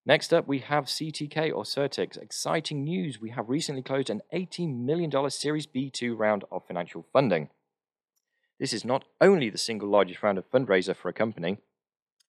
Next 0.06 0.32
up, 0.32 0.48
we 0.48 0.60
have 0.60 0.86
CTK 0.86 1.54
or 1.54 1.64
CertiK. 1.64 2.16
Exciting 2.16 2.84
news. 2.84 3.20
We 3.20 3.30
have 3.30 3.50
recently 3.50 3.82
closed 3.82 4.08
an 4.08 4.22
$18 4.32 4.84
million 4.84 5.30
Series 5.30 5.66
B2 5.66 6.18
round 6.18 6.44
of 6.50 6.66
financial 6.66 7.04
funding. 7.12 7.50
This 8.60 8.74
is 8.74 8.84
not 8.84 9.06
only 9.22 9.48
the 9.48 9.58
single 9.58 9.88
largest 9.88 10.22
round 10.22 10.36
of 10.36 10.48
fundraiser 10.50 10.94
for 10.94 11.08
a 11.08 11.14
company 11.14 11.56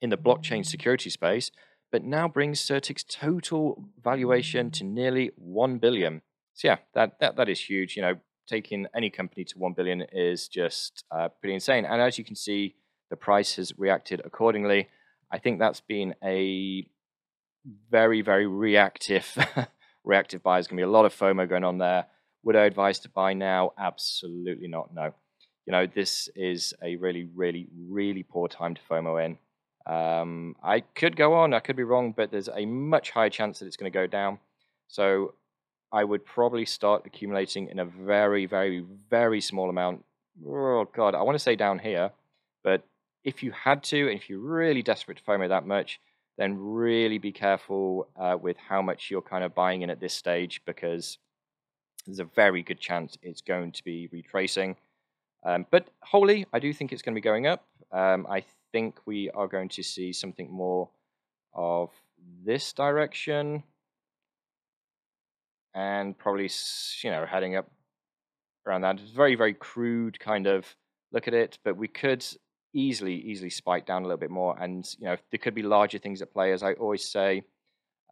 in 0.01 0.09
the 0.09 0.17
blockchain 0.17 0.65
security 0.65 1.09
space, 1.09 1.51
but 1.91 2.05
now 2.05 2.29
brings 2.29 2.61
CertiK's 2.61 3.03
total 3.03 3.83
valuation 4.01 4.71
to 4.71 4.85
nearly 4.85 5.31
1 5.35 5.77
billion. 5.77 6.21
So 6.53 6.69
yeah, 6.69 6.77
that, 6.93 7.19
that, 7.19 7.35
that 7.35 7.50
is 7.50 7.59
huge. 7.59 7.97
You 7.97 8.01
know, 8.03 8.15
taking 8.47 8.88
any 8.95 9.09
company 9.09 9.43
to 9.43 9.59
1 9.59 9.73
billion 9.73 10.03
is 10.13 10.47
just 10.47 11.03
uh, 11.11 11.27
pretty 11.41 11.53
insane. 11.53 11.83
And 11.83 12.01
as 12.01 12.17
you 12.17 12.23
can 12.23 12.38
see, 12.38 12.75
the 13.09 13.17
price 13.17 13.55
has 13.57 13.77
reacted 13.77 14.21
accordingly. 14.23 14.88
I 15.29 15.38
think 15.38 15.59
that's 15.59 15.81
been 15.81 16.15
a 16.23 16.88
very, 17.89 18.21
very 18.21 18.47
reactive 18.47 19.38
reactive 20.05 20.41
buy. 20.41 20.55
There's 20.55 20.67
going 20.67 20.77
to 20.77 20.81
be 20.81 20.89
a 20.89 20.91
lot 20.91 21.05
of 21.05 21.13
FOMO 21.13 21.47
going 21.47 21.65
on 21.65 21.77
there. 21.77 22.05
Would 22.43 22.55
I 22.55 22.63
advise 22.63 23.00
to 23.00 23.09
buy 23.09 23.33
now? 23.33 23.73
Absolutely 23.77 24.69
not. 24.69 24.93
No 24.93 25.13
you 25.65 25.72
know, 25.72 25.86
this 25.86 26.30
is 26.36 26.74
a 26.82 26.96
really, 26.96 27.27
really, 27.36 27.68
really 27.88 28.24
poor 28.24 28.48
time 28.48 28.75
to 28.75 28.82
FOMO 28.89 29.25
in. 29.25 29.38
Um, 29.86 30.56
I 30.63 30.82
could 30.82 31.15
go 31.15 31.34
on, 31.34 31.53
I 31.53 31.60
could 31.60 31.75
be 31.75 31.84
wrong, 31.84 32.13
but 32.15 32.32
there's 32.32 32.50
a 32.50 32.65
much 32.65 33.12
higher 33.12 33.30
chance 33.30 33.59
that 33.59 33.66
it's 33.66 33.77
going 33.77 33.92
to 33.92 33.98
go 33.98 34.07
down. 34.07 34.40
So 34.88 35.33
I 35.92 36.03
would 36.03 36.25
probably 36.25 36.66
start 36.66 37.03
accumulating 37.05 37.68
in 37.68 37.79
a 37.79 37.85
very, 37.85 38.46
very, 38.46 38.85
very 39.09 39.42
small 39.42 39.70
amount. 39.70 40.03
Oh, 40.48 40.85
God, 40.85 41.16
I 41.16 41.22
want 41.24 41.35
to 41.35 41.40
say 41.40 41.55
down 41.55 41.79
here, 41.79 42.12
but 42.64 42.83
if 43.24 43.44
you 43.44 43.51
had 43.51 43.83
to, 43.85 44.09
and 44.09 44.20
if 44.20 44.29
you're 44.29 44.40
really 44.40 44.81
desperate 44.81 45.18
to 45.18 45.24
FOMO 45.24 45.50
that 45.50 45.66
much, 45.66 46.00
then 46.38 46.57
really 46.57 47.18
be 47.18 47.31
careful 47.31 48.07
uh, 48.16 48.38
with 48.42 48.57
how 48.57 48.81
much 48.81 49.12
you're 49.12 49.22
kind 49.22 49.44
of 49.44 49.53
buying 49.53 49.81
in 49.81 49.90
at 49.90 50.00
this 50.00 50.14
stage 50.14 50.62
because 50.66 51.18
there's 52.05 52.20
a 52.20 52.25
very 52.25 52.64
good 52.64 52.79
chance 52.79 53.18
it's 53.22 53.42
going 53.42 53.72
to 53.74 53.83
be 53.83 54.09
retracing. 54.12 54.75
Um, 55.44 55.66
but 55.72 55.88
wholly, 56.01 56.46
I 56.54 56.60
do 56.60 56.72
think 56.74 56.92
it's 56.92 57.01
going 57.01 57.16
to 57.16 57.22
be 57.22 57.24
going 57.24 57.48
up. 57.48 57.66
Um, 57.92 58.27
I 58.30 58.44
think 58.72 59.00
we 59.06 59.30
are 59.32 59.48
going 59.48 59.70
to 59.70 59.84
see 59.84 60.14
something 60.14 60.51
more 60.51 60.90
of 61.54 61.90
this 62.46 62.74
direction 62.74 63.64
and 65.74 66.18
probably, 66.18 66.50
you 67.04 67.12
know, 67.12 67.25
heading 67.25 67.56
up 67.56 67.70
around 68.66 68.82
that. 68.82 69.00
It's 69.00 69.12
very, 69.12 69.36
very 69.36 69.54
crude 69.54 70.20
kind 70.20 70.48
of 70.48 70.75
look 71.12 71.27
at 71.27 71.34
it, 71.34 71.58
but 71.64 71.77
we 71.77 71.88
could 71.88 72.25
easily, 72.74 73.16
easily 73.16 73.50
spike 73.50 73.86
down 73.86 74.04
a 74.04 74.06
little 74.06 74.20
bit 74.20 74.30
more. 74.30 74.58
And, 74.58 74.88
you 75.00 75.08
know, 75.08 75.18
there 75.32 75.40
could 75.40 75.56
be 75.56 75.64
larger 75.64 75.98
things 75.98 76.22
at 76.22 76.34
play. 76.34 76.54
As 76.54 76.64
I 76.64 76.74
always 76.74 77.10
say, 77.10 77.44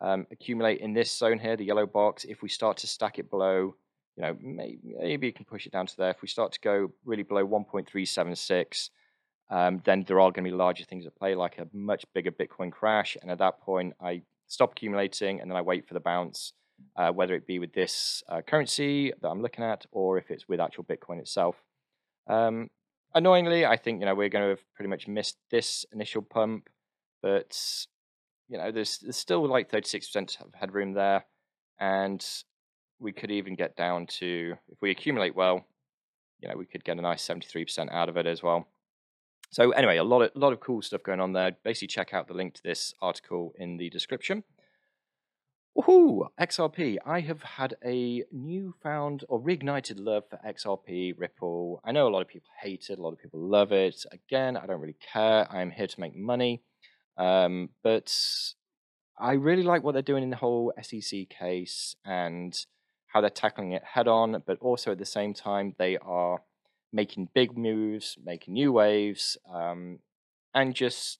um, 0.01 0.25
accumulate 0.31 0.79
in 0.79 0.93
this 0.93 1.15
zone 1.15 1.39
here, 1.39 1.55
the 1.55 1.65
yellow 1.65 1.85
box. 1.85 2.25
If 2.25 2.41
we 2.41 2.49
start 2.49 2.77
to 2.77 2.87
stack 2.87 3.19
it 3.19 3.29
below 3.29 3.75
you 4.19 4.25
know, 4.25 4.37
maybe, 4.41 4.95
maybe 4.99 5.27
you 5.27 5.33
can 5.33 5.45
push 5.45 5.65
it 5.65 5.71
down 5.71 5.87
to 5.87 5.95
there. 5.95 6.11
If 6.11 6.21
we 6.21 6.27
start 6.27 6.51
to 6.51 6.59
go 6.59 6.91
really 7.05 7.23
below 7.23 7.47
1.376, 7.47 8.89
um, 9.49 9.81
then 9.85 10.03
there 10.05 10.19
are 10.19 10.31
going 10.31 10.43
to 10.43 10.51
be 10.51 10.55
larger 10.55 10.83
things 10.83 11.07
at 11.07 11.15
play, 11.15 11.35
like 11.35 11.57
a 11.57 11.67
much 11.71 12.03
bigger 12.13 12.31
Bitcoin 12.31 12.69
crash. 12.69 13.15
And 13.21 13.31
at 13.31 13.37
that 13.37 13.61
point, 13.61 13.93
I 14.01 14.23
stop 14.47 14.73
accumulating 14.73 15.39
and 15.39 15.49
then 15.49 15.55
I 15.55 15.61
wait 15.61 15.87
for 15.87 15.93
the 15.93 16.01
bounce, 16.01 16.51
uh, 16.97 17.11
whether 17.13 17.33
it 17.33 17.47
be 17.47 17.59
with 17.59 17.71
this 17.73 18.21
uh, 18.27 18.41
currency 18.41 19.13
that 19.21 19.29
I'm 19.29 19.41
looking 19.41 19.63
at 19.63 19.85
or 19.91 20.17
if 20.17 20.29
it's 20.29 20.49
with 20.49 20.59
actual 20.59 20.83
Bitcoin 20.83 21.19
itself. 21.19 21.55
Um, 22.27 22.69
annoyingly, 23.15 23.65
I 23.65 23.77
think 23.77 24.01
you 24.01 24.05
know 24.05 24.15
we're 24.15 24.27
going 24.27 24.43
to 24.43 24.49
have 24.49 24.73
pretty 24.75 24.89
much 24.89 25.07
missed 25.07 25.37
this 25.49 25.85
initial 25.93 26.21
pump, 26.21 26.69
but 27.23 27.57
you 28.49 28.57
know 28.57 28.69
there's 28.71 28.99
there's 28.99 29.15
still 29.15 29.47
like 29.47 29.71
36% 29.71 30.41
of 30.41 30.53
headroom 30.53 30.93
there, 30.93 31.25
and 31.79 32.23
we 32.99 33.11
could 33.11 33.31
even 33.31 33.55
get 33.55 33.75
down 33.75 34.07
to 34.07 34.55
if 34.69 34.77
we 34.81 34.91
accumulate 34.91 35.35
well, 35.35 35.65
you 36.39 36.49
know, 36.49 36.55
we 36.57 36.65
could 36.65 36.83
get 36.83 36.97
a 36.97 37.01
nice 37.01 37.25
73% 37.27 37.91
out 37.91 38.09
of 38.09 38.17
it 38.17 38.25
as 38.25 38.41
well. 38.43 38.67
So 39.51 39.71
anyway, 39.71 39.97
a 39.97 40.03
lot 40.03 40.21
of 40.21 40.31
lot 40.35 40.53
of 40.53 40.59
cool 40.59 40.81
stuff 40.81 41.01
going 41.03 41.19
on 41.19 41.33
there. 41.33 41.57
Basically, 41.63 41.87
check 41.87 42.13
out 42.13 42.27
the 42.27 42.35
link 42.35 42.53
to 42.55 42.63
this 42.63 42.93
article 43.01 43.53
in 43.57 43.77
the 43.77 43.89
description. 43.89 44.43
Woohoo! 45.77 46.27
XRP. 46.39 46.97
I 47.05 47.21
have 47.21 47.41
had 47.41 47.75
a 47.85 48.23
newfound 48.31 49.23
or 49.29 49.41
reignited 49.41 49.95
love 49.97 50.23
for 50.29 50.39
XRP 50.45 51.13
Ripple. 51.17 51.81
I 51.85 51.91
know 51.91 52.07
a 52.07 52.09
lot 52.09 52.21
of 52.21 52.27
people 52.27 52.49
hate 52.61 52.87
it, 52.89 52.99
a 52.99 53.01
lot 53.01 53.13
of 53.13 53.19
people 53.19 53.39
love 53.39 53.71
it. 53.71 54.03
Again, 54.11 54.57
I 54.57 54.65
don't 54.65 54.81
really 54.81 54.97
care. 55.13 55.51
I'm 55.51 55.71
here 55.71 55.87
to 55.87 55.99
make 55.99 56.15
money. 56.15 56.61
Um, 57.17 57.69
but 57.83 58.13
I 59.17 59.33
really 59.33 59.63
like 59.63 59.83
what 59.83 59.93
they're 59.93 60.01
doing 60.01 60.23
in 60.23 60.29
the 60.29 60.35
whole 60.35 60.73
SEC 60.81 61.29
case 61.29 61.95
and 62.05 62.53
how 63.09 63.21
they're 63.21 63.29
tackling 63.29 63.71
it 63.71 63.83
head 63.83 64.07
on, 64.07 64.41
but 64.45 64.57
also 64.59 64.91
at 64.91 64.97
the 64.97 65.05
same 65.05 65.33
time, 65.33 65.75
they 65.77 65.97
are 65.97 66.41
making 66.91 67.29
big 67.33 67.57
moves, 67.57 68.17
making 68.23 68.53
new 68.53 68.71
waves, 68.71 69.37
um, 69.51 69.99
and 70.53 70.73
just 70.73 71.19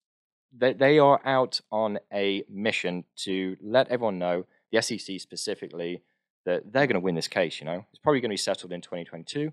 they, 0.56 0.74
they 0.74 1.00
are 1.00 1.20
out 1.26 1.62
on 1.72 2.00
a 2.12 2.44
mission 2.50 3.04
to 3.16 3.56
let 3.62 3.88
everyone 3.90 4.18
know, 4.18 4.46
the 4.72 4.82
SEC 4.82 5.20
specifically, 5.20 6.02
that 6.46 6.72
they're 6.72 6.88
going 6.88 6.96
to 6.96 7.00
win 7.00 7.16
this 7.16 7.28
case. 7.28 7.60
You 7.60 7.66
know, 7.66 7.86
it's 7.92 8.00
probably 8.00 8.22
going 8.22 8.30
to 8.30 8.34
be 8.34 8.38
settled 8.38 8.72
in 8.72 8.82
2022. 8.82 9.52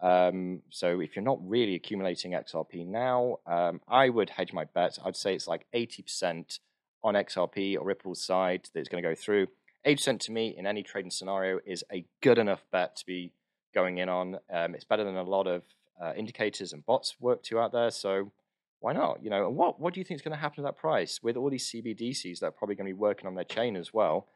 Um, 0.00 0.62
so 0.70 1.00
if 1.00 1.14
you're 1.14 1.24
not 1.24 1.38
really 1.46 1.74
accumulating 1.74 2.32
XRP 2.32 2.86
now, 2.86 3.38
um, 3.46 3.80
I 3.86 4.08
would 4.08 4.30
hedge 4.30 4.52
my 4.52 4.64
bets. 4.64 4.98
I'd 5.04 5.16
say 5.16 5.34
it's 5.34 5.46
like 5.48 5.66
80% 5.74 6.58
on 7.02 7.14
XRP 7.14 7.76
or 7.76 7.84
Ripple's 7.84 8.22
side 8.22 8.68
that 8.72 8.80
it's 8.80 8.88
going 8.88 9.02
to 9.02 9.08
go 9.08 9.14
through. 9.14 9.48
8% 9.86 10.20
to 10.20 10.32
me 10.32 10.54
in 10.56 10.66
any 10.66 10.82
trading 10.82 11.10
scenario 11.10 11.58
is 11.64 11.84
a 11.92 12.04
good 12.22 12.38
enough 12.38 12.64
bet 12.70 12.96
to 12.96 13.06
be 13.06 13.32
going 13.74 13.98
in 13.98 14.08
on. 14.08 14.38
Um, 14.52 14.74
it's 14.74 14.84
better 14.84 15.04
than 15.04 15.16
a 15.16 15.22
lot 15.22 15.46
of 15.46 15.62
uh, 16.02 16.12
indicators 16.16 16.72
and 16.72 16.84
bots 16.84 17.16
work 17.20 17.42
to 17.44 17.58
out 17.58 17.72
there. 17.72 17.90
So 17.90 18.32
why 18.80 18.92
not? 18.92 19.22
You 19.22 19.30
know, 19.30 19.46
and 19.46 19.56
what 19.56 19.80
what 19.80 19.94
do 19.94 20.00
you 20.00 20.04
think 20.04 20.18
is 20.18 20.22
going 20.22 20.34
to 20.34 20.40
happen 20.40 20.56
to 20.56 20.62
that 20.62 20.76
price 20.76 21.20
with 21.22 21.36
all 21.36 21.50
these 21.50 21.70
CBDCs 21.70 22.40
that 22.40 22.46
are 22.46 22.50
probably 22.50 22.74
going 22.74 22.86
to 22.86 22.94
be 22.94 22.98
working 22.98 23.26
on 23.26 23.34
their 23.34 23.44
chain 23.44 23.76
as 23.76 23.92
well? 23.92 24.28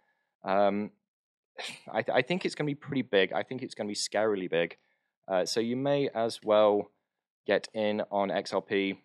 Um, 0.44 0.90
I, 1.92 2.02
th- 2.02 2.14
I, 2.14 2.22
think 2.22 2.44
it's 2.44 2.54
going 2.54 2.66
to 2.66 2.70
be 2.70 2.74
pretty 2.74 3.02
big. 3.02 3.32
I 3.32 3.42
think 3.42 3.62
it's 3.62 3.74
going 3.74 3.88
to 3.88 3.92
be 3.92 3.96
scarily 3.96 4.50
big. 4.50 4.76
Uh, 5.26 5.46
so 5.46 5.60
you 5.60 5.76
may 5.76 6.08
as 6.14 6.40
well 6.44 6.90
get 7.46 7.68
in 7.72 8.02
on 8.10 8.28
XRP 8.28 8.98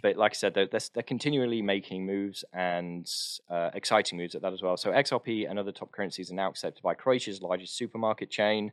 but 0.00 0.16
like 0.16 0.32
I 0.32 0.34
said, 0.34 0.54
they're, 0.54 0.68
they're 0.94 1.02
continually 1.02 1.60
making 1.60 2.06
moves 2.06 2.44
and 2.52 3.06
uh, 3.50 3.70
exciting 3.74 4.16
moves 4.16 4.34
at 4.34 4.42
that 4.42 4.52
as 4.52 4.62
well. 4.62 4.76
So 4.76 4.90
XRP 4.90 5.48
and 5.48 5.58
other 5.58 5.72
top 5.72 5.92
currencies 5.92 6.30
are 6.30 6.34
now 6.34 6.48
accepted 6.48 6.82
by 6.82 6.94
Croatia's 6.94 7.42
largest 7.42 7.76
supermarket 7.76 8.30
chain. 8.30 8.72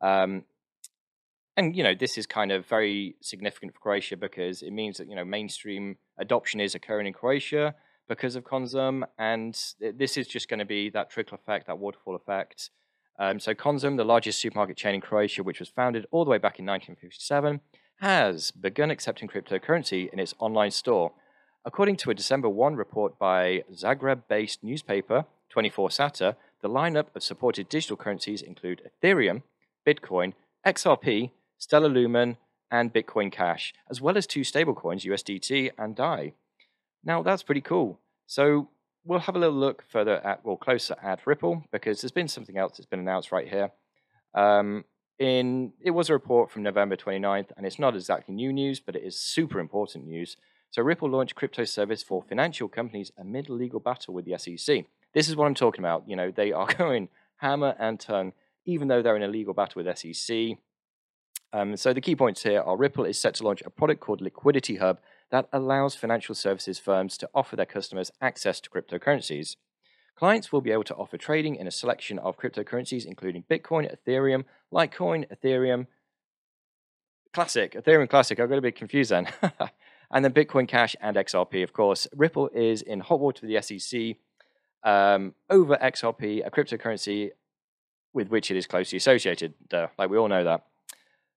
Um, 0.00 0.44
and 1.56 1.76
you 1.76 1.82
know 1.82 1.94
this 1.94 2.16
is 2.16 2.26
kind 2.26 2.52
of 2.52 2.66
very 2.66 3.16
significant 3.20 3.74
for 3.74 3.80
Croatia 3.80 4.16
because 4.16 4.62
it 4.62 4.70
means 4.70 4.98
that 4.98 5.08
you 5.08 5.16
know 5.16 5.24
mainstream 5.24 5.96
adoption 6.18 6.60
is 6.60 6.74
occurring 6.74 7.06
in 7.06 7.12
Croatia, 7.12 7.74
because 8.10 8.34
of 8.34 8.42
Konzum, 8.42 9.04
and 9.18 9.56
this 9.78 10.16
is 10.16 10.26
just 10.26 10.48
going 10.48 10.58
to 10.58 10.64
be 10.64 10.90
that 10.90 11.10
trickle 11.10 11.36
effect, 11.36 11.68
that 11.68 11.78
waterfall 11.78 12.16
effect. 12.16 12.70
Um, 13.20 13.38
so 13.38 13.54
Konzum, 13.54 13.96
the 13.96 14.04
largest 14.04 14.40
supermarket 14.40 14.76
chain 14.76 14.96
in 14.96 15.00
Croatia, 15.00 15.44
which 15.44 15.60
was 15.60 15.68
founded 15.68 16.06
all 16.10 16.24
the 16.24 16.30
way 16.30 16.38
back 16.38 16.58
in 16.58 16.66
1957, 16.66 17.60
has 18.00 18.50
begun 18.50 18.90
accepting 18.90 19.28
cryptocurrency 19.28 20.10
in 20.10 20.18
its 20.18 20.34
online 20.38 20.70
store. 20.70 21.12
According 21.64 21.96
to 21.96 22.10
a 22.10 22.14
December 22.14 22.48
1 22.48 22.74
report 22.76 23.18
by 23.18 23.64
Zagreb-based 23.72 24.64
newspaper 24.64 25.26
24 25.50 25.90
Sata, 25.90 26.36
the 26.62 26.68
lineup 26.68 27.06
of 27.14 27.22
supported 27.22 27.68
digital 27.68 27.96
currencies 27.96 28.40
include 28.40 28.90
Ethereum, 29.02 29.42
Bitcoin, 29.86 30.32
XRP, 30.66 31.30
Stellar 31.58 31.88
Lumen, 31.88 32.38
and 32.70 32.92
Bitcoin 32.92 33.30
Cash, 33.30 33.74
as 33.90 34.00
well 34.00 34.16
as 34.16 34.26
two 34.26 34.40
stablecoins, 34.40 35.04
USDT 35.04 35.70
and 35.76 35.96
DAI. 35.96 36.32
Now 37.04 37.22
that's 37.22 37.42
pretty 37.42 37.60
cool. 37.60 38.00
So 38.26 38.68
we'll 39.04 39.20
have 39.20 39.36
a 39.36 39.38
little 39.38 39.56
look 39.58 39.82
further 39.88 40.24
at, 40.24 40.44
well, 40.44 40.56
closer 40.56 40.96
at 41.02 41.26
Ripple 41.26 41.64
because 41.72 42.00
there's 42.00 42.12
been 42.12 42.28
something 42.28 42.56
else 42.56 42.76
that's 42.76 42.86
been 42.86 43.00
announced 43.00 43.32
right 43.32 43.48
here. 43.48 43.72
Um, 44.34 44.84
in 45.20 45.74
it 45.80 45.90
was 45.90 46.08
a 46.08 46.14
report 46.14 46.50
from 46.50 46.62
November 46.62 46.96
29th, 46.96 47.50
and 47.56 47.66
it's 47.66 47.78
not 47.78 47.94
exactly 47.94 48.34
new 48.34 48.52
news, 48.52 48.80
but 48.80 48.96
it 48.96 49.04
is 49.04 49.20
super 49.20 49.60
important 49.60 50.06
news. 50.06 50.36
So 50.70 50.82
Ripple 50.82 51.10
launched 51.10 51.34
crypto 51.34 51.64
service 51.64 52.02
for 52.02 52.22
financial 52.22 52.68
companies 52.68 53.12
amid 53.18 53.50
legal 53.50 53.80
battle 53.80 54.14
with 54.14 54.24
the 54.24 54.38
SEC. 54.38 54.86
This 55.12 55.28
is 55.28 55.36
what 55.36 55.46
I'm 55.46 55.54
talking 55.54 55.82
about. 55.82 56.04
You 56.08 56.16
know, 56.16 56.30
they 56.30 56.52
are 56.52 56.66
going 56.78 57.10
hammer 57.36 57.76
and 57.78 58.00
tongue, 58.00 58.32
even 58.64 58.88
though 58.88 59.02
they're 59.02 59.16
in 59.16 59.22
a 59.22 59.28
legal 59.28 59.52
battle 59.52 59.82
with 59.82 59.98
SEC. 59.98 60.56
Um, 61.52 61.76
so 61.76 61.92
the 61.92 62.00
key 62.00 62.16
points 62.16 62.42
here 62.42 62.60
are 62.60 62.76
Ripple 62.76 63.04
is 63.04 63.18
set 63.18 63.34
to 63.34 63.44
launch 63.44 63.62
a 63.66 63.70
product 63.70 64.00
called 64.00 64.22
Liquidity 64.22 64.76
Hub 64.76 65.00
that 65.30 65.48
allows 65.52 65.94
financial 65.94 66.34
services 66.34 66.78
firms 66.78 67.18
to 67.18 67.28
offer 67.34 67.56
their 67.56 67.66
customers 67.66 68.10
access 68.22 68.60
to 68.60 68.70
cryptocurrencies. 68.70 69.56
Clients 70.20 70.52
will 70.52 70.60
be 70.60 70.70
able 70.70 70.84
to 70.84 70.94
offer 70.96 71.16
trading 71.16 71.56
in 71.56 71.66
a 71.66 71.70
selection 71.70 72.18
of 72.18 72.36
cryptocurrencies, 72.36 73.06
including 73.06 73.42
Bitcoin, 73.50 73.90
Ethereum, 73.90 74.44
Litecoin, 74.70 75.24
Ethereum, 75.34 75.86
Classic, 77.32 77.72
Ethereum 77.72 78.06
Classic. 78.06 78.38
I 78.38 78.44
got 78.44 78.58
a 78.58 78.60
bit 78.60 78.76
confused 78.76 79.10
then. 79.10 79.28
and 80.10 80.22
then 80.22 80.34
Bitcoin 80.34 80.68
Cash 80.68 80.94
and 81.00 81.16
XRP, 81.16 81.62
of 81.62 81.72
course. 81.72 82.06
Ripple 82.14 82.50
is 82.50 82.82
in 82.82 83.00
hot 83.00 83.18
water 83.18 83.46
with 83.46 83.50
the 83.50 83.62
SEC 83.62 84.18
um, 84.84 85.34
over 85.48 85.78
XRP, 85.78 86.46
a 86.46 86.50
cryptocurrency 86.50 87.30
with 88.12 88.28
which 88.28 88.50
it 88.50 88.58
is 88.58 88.66
closely 88.66 88.98
associated. 88.98 89.54
Duh, 89.70 89.88
like 89.98 90.10
we 90.10 90.18
all 90.18 90.28
know 90.28 90.44
that. 90.44 90.66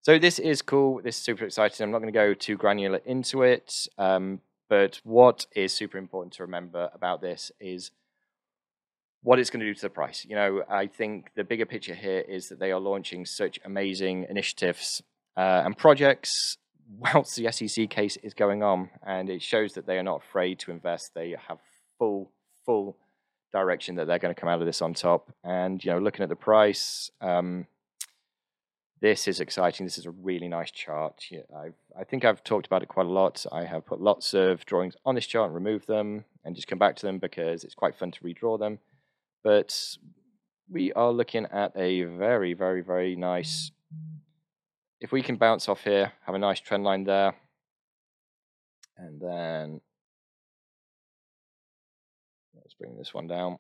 So 0.02 0.20
this 0.20 0.40
is 0.40 0.62
cool. 0.62 1.00
This 1.02 1.16
is 1.16 1.24
super 1.24 1.46
exciting. 1.46 1.86
I'm 1.86 1.92
not 1.92 2.00
going 2.00 2.12
to 2.12 2.20
go 2.20 2.34
too 2.34 2.58
granular 2.58 3.00
into 3.06 3.44
it, 3.44 3.88
um, 3.98 4.42
but 4.68 5.00
what 5.06 5.46
is 5.56 5.72
super 5.72 5.98
important 5.98 6.34
to 6.34 6.44
remember 6.44 6.90
about 6.94 7.22
this 7.22 7.50
is 7.62 7.92
what 9.24 9.40
it's 9.40 9.50
going 9.50 9.62
to 9.62 9.66
do 9.66 9.74
to 9.74 9.82
the 9.82 9.90
price. 9.90 10.26
You 10.28 10.36
know, 10.36 10.64
I 10.70 10.88
think 10.88 11.32
the 11.36 11.44
bigger 11.44 11.66
picture 11.66 11.96
here 11.96 12.20
is 12.20 12.50
that 12.50 12.60
they 12.60 12.72
are 12.72 12.80
launching 12.80 13.26
such 13.26 13.60
amazing 13.66 14.28
initiatives 14.30 15.02
uh, 15.36 15.64
and 15.66 15.78
projects 15.78 16.58
whilst 17.00 17.36
the 17.36 17.52
SEC 17.52 17.90
case 17.90 18.18
is 18.18 18.34
going 18.34 18.62
on, 18.62 18.90
and 19.06 19.30
it 19.30 19.42
shows 19.42 19.74
that 19.74 19.88
they 19.88 19.98
are 19.98 20.04
not 20.04 20.22
afraid 20.24 20.60
to 20.60 20.72
invest. 20.72 21.12
They 21.16 21.36
have 21.48 21.58
full, 21.98 22.32
full 22.66 22.98
direction 23.52 23.96
that 23.96 24.08
they're 24.08 24.20
going 24.20 24.34
to 24.34 24.40
come 24.40 24.50
out 24.50 24.60
of 24.60 24.66
this 24.66 24.82
on 24.82 24.94
top. 24.94 25.32
And 25.44 25.84
you 25.84 25.92
know, 25.92 26.00
looking 26.00 26.24
at 26.24 26.30
the 26.30 26.36
price. 26.36 27.10
Um, 27.22 27.68
this 29.00 29.28
is 29.28 29.42
exciting. 29.42 29.86
This 29.86 29.98
is 29.98 30.06
a 30.06 30.12
really 30.12 30.48
nice 30.48 30.72
chart. 30.72 31.26
I've, 31.54 31.74
I 32.00 32.06
think 32.06 32.24
I've 32.24 32.42
talked 32.42 32.68
about 32.68 32.84
it 32.84 32.88
quite 32.88 33.06
a 33.06 33.10
lot. 33.10 33.46
I 33.52 33.66
have 33.66 33.86
put 33.86 34.00
lots 34.00 34.34
of 34.34 34.66
drawings 34.66 34.96
on 35.06 35.16
this 35.16 35.28
chart 35.28 35.48
and 35.48 35.54
removed 35.54 35.88
them 35.88 36.24
and 36.46 36.56
just 36.56 36.70
come 36.70 36.80
back 36.80 36.96
to 36.96 37.06
them 37.06 37.20
because 37.20 37.66
it's 37.66 37.76
quite 37.76 37.98
fun 37.98 38.12
to 38.12 38.22
redraw 38.22 38.58
them. 38.58 38.80
But 39.44 39.98
we 40.70 40.94
are 40.94 41.12
looking 41.12 41.46
at 41.48 41.74
a 41.76 42.04
very, 42.04 42.54
very, 42.54 42.82
very 42.82 43.16
nice... 43.16 43.72
If 45.02 45.12
we 45.12 45.22
can 45.22 45.36
bounce 45.36 45.68
off 45.68 45.84
here, 45.84 46.14
have 46.26 46.34
a 46.34 46.40
nice 46.40 46.62
trend 46.62 46.86
line 46.86 47.04
there, 47.04 47.36
and 48.98 49.20
then 49.20 49.82
let's 52.56 52.74
bring 52.74 52.98
this 52.98 53.14
one 53.14 53.28
down. 53.28 53.58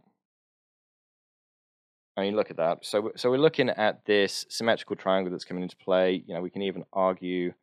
I 2.15 2.21
mean, 2.21 2.37
look 2.37 2.49
at 2.49 2.55
that. 2.55 2.85
So, 2.85 3.11
so 3.17 3.29
we're 3.29 3.39
looking 3.39 3.69
at 3.69 4.05
this 4.05 4.45
symmetrical 4.47 4.95
triangle 4.95 5.31
that's 5.31 5.43
coming 5.43 5.63
into 5.63 5.75
play. 5.75 6.23
You 6.25 6.33
know, 6.33 6.41
we 6.41 6.49
can 6.49 6.61
even 6.61 6.85
argue 6.93 7.53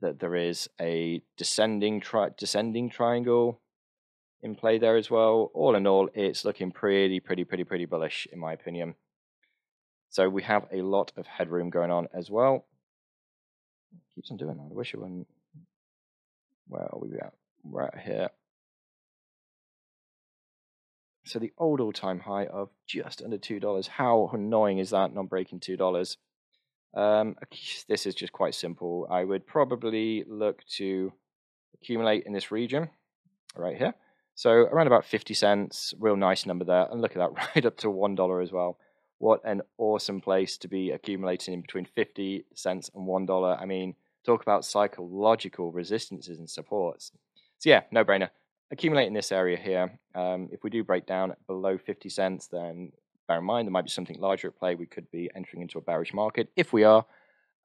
that 0.00 0.18
there 0.18 0.34
is 0.34 0.68
a 0.80 1.22
descending 1.36 2.00
tri 2.00 2.30
descending 2.36 2.90
triangle 2.90 3.60
in 4.42 4.54
play 4.54 4.78
there 4.78 4.96
as 4.96 5.10
well. 5.10 5.50
All 5.54 5.74
in 5.74 5.86
all, 5.86 6.08
it's 6.14 6.44
looking 6.44 6.72
pretty, 6.72 7.20
pretty, 7.20 7.44
pretty, 7.44 7.64
pretty 7.64 7.84
bullish 7.84 8.26
in 8.32 8.38
my 8.38 8.52
opinion. 8.52 8.94
So 10.10 10.28
we 10.28 10.42
have 10.42 10.66
a 10.72 10.82
lot 10.82 11.12
of 11.16 11.26
headroom 11.26 11.70
going 11.70 11.90
on 11.90 12.08
as 12.12 12.30
well. 12.30 12.66
Keeps 14.14 14.30
on 14.30 14.36
doing 14.36 14.56
that. 14.56 14.68
I 14.70 14.74
wish 14.74 14.92
it 14.92 15.00
wouldn't. 15.00 15.26
Where 16.68 16.82
are 16.82 16.98
we 16.98 17.16
at? 17.18 17.32
We're 17.64 17.84
at 17.84 17.98
here. 17.98 18.28
So 21.24 21.38
the 21.38 21.52
old 21.56 21.80
all-time 21.80 22.20
high 22.20 22.46
of 22.46 22.68
just 22.86 23.22
under 23.22 23.38
two 23.38 23.60
dollars. 23.60 23.86
How 23.86 24.30
annoying 24.32 24.78
is 24.78 24.90
that? 24.90 25.14
Not 25.14 25.28
breaking 25.28 25.60
two 25.60 25.76
dollars. 25.76 26.18
Um, 26.94 27.36
this 27.88 28.06
is 28.06 28.14
just 28.14 28.32
quite 28.32 28.54
simple. 28.54 29.06
I 29.10 29.24
would 29.24 29.46
probably 29.46 30.24
look 30.26 30.62
to 30.76 31.12
accumulate 31.74 32.24
in 32.26 32.32
this 32.32 32.50
region 32.50 32.90
right 33.56 33.76
here. 33.76 33.94
So 34.34 34.50
around 34.50 34.86
about 34.86 35.04
50 35.04 35.34
cents, 35.34 35.94
real 35.98 36.16
nice 36.16 36.46
number 36.46 36.64
there. 36.64 36.88
And 36.90 37.00
look 37.00 37.16
at 37.16 37.18
that, 37.18 37.32
right 37.54 37.66
up 37.66 37.76
to 37.78 37.88
$1 37.88 38.42
as 38.42 38.52
well. 38.52 38.78
What 39.18 39.40
an 39.44 39.62
awesome 39.78 40.20
place 40.20 40.56
to 40.58 40.68
be 40.68 40.90
accumulating 40.90 41.54
in 41.54 41.60
between 41.60 41.84
50 41.84 42.44
cents 42.54 42.90
and 42.94 43.06
$1. 43.06 43.60
I 43.60 43.64
mean, 43.66 43.94
talk 44.24 44.42
about 44.42 44.64
psychological 44.64 45.70
resistances 45.70 46.38
and 46.38 46.50
supports. 46.50 47.12
So 47.58 47.70
yeah, 47.70 47.82
no 47.92 48.04
brainer 48.04 48.30
accumulate 48.72 49.06
in 49.06 49.12
this 49.12 49.30
area 49.30 49.56
here. 49.56 49.98
Um, 50.14 50.48
if 50.50 50.64
we 50.64 50.70
do 50.70 50.82
break 50.82 51.06
down 51.06 51.34
below 51.46 51.78
50 51.78 52.08
cents, 52.08 52.48
then 52.48 52.90
bear 53.28 53.38
in 53.38 53.44
mind 53.44 53.66
there 53.66 53.72
might 53.72 53.84
be 53.84 53.90
something 53.90 54.18
larger 54.18 54.48
at 54.48 54.58
play. 54.58 54.74
We 54.74 54.86
could 54.86 55.10
be 55.12 55.30
entering 55.36 55.62
into 55.62 55.78
a 55.78 55.82
bearish 55.82 56.14
market. 56.14 56.48
If 56.56 56.72
we 56.72 56.82
are, 56.82 57.04